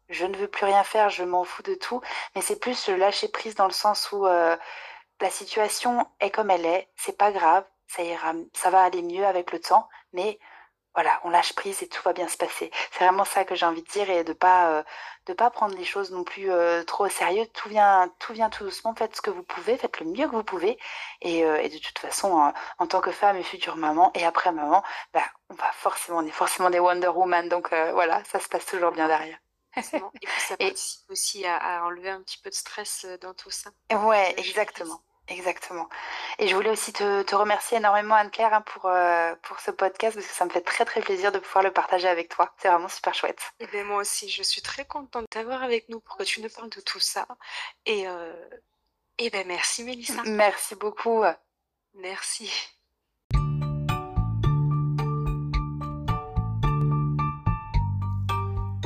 [0.09, 2.01] je ne veux plus rien faire, je m'en fous de tout,
[2.35, 4.57] mais c'est plus le lâcher prise dans le sens où euh,
[5.21, 9.27] la situation est comme elle est, c'est pas grave, ça ira, ça va aller mieux
[9.27, 10.39] avec le temps, mais
[10.95, 12.71] voilà, on lâche prise et tout va bien se passer.
[12.93, 14.83] C'est vraiment ça que j'ai envie de dire et de pas euh,
[15.27, 17.47] de pas prendre les choses non plus euh, trop au sérieux.
[17.53, 18.95] Tout vient tout vient tout doucement.
[18.95, 20.79] Faites ce que vous pouvez, faites le mieux que vous pouvez.
[21.21, 24.53] Et, euh, et de toute façon, en tant que femme et future maman et après
[24.53, 27.49] maman, bah, on va forcément on est forcément des Wonder Woman.
[27.49, 29.39] Donc voilà, ça se passe toujours bien derrière.
[29.77, 33.51] Et puis ça participe aussi à, à, enlever un petit peu de stress dans tout
[33.51, 33.71] ça.
[33.93, 35.01] Ouais, exactement.
[35.29, 35.89] Exactement.
[36.39, 40.27] Et je voulais aussi te, remercier énormément, Anne-Claire, hein, pour, euh, pour ce podcast, parce
[40.27, 42.53] que ça me fait très très plaisir de pouvoir le partager avec toi.
[42.59, 43.41] C'est vraiment super chouette.
[43.61, 46.43] Et bien moi aussi, je suis très contente de t'avoir avec nous pour que tu
[46.43, 47.27] nous parles de tout ça.
[47.87, 48.33] Et, euh,
[49.19, 50.23] et ben merci Mélissa.
[50.27, 51.23] Merci beaucoup.
[51.95, 52.51] Merci.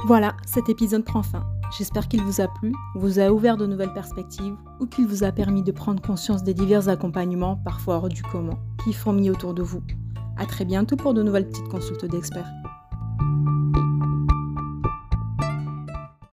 [0.07, 1.45] Voilà, cet épisode prend fin.
[1.71, 5.33] J'espère qu'il vous a plu, vous a ouvert de nouvelles perspectives ou qu'il vous a
[5.33, 9.63] permis de prendre conscience des divers accompagnements, parfois hors du commun, qui fourmillent autour de
[9.63, 9.83] vous.
[10.39, 12.51] A très bientôt pour de nouvelles petites consultes d'experts.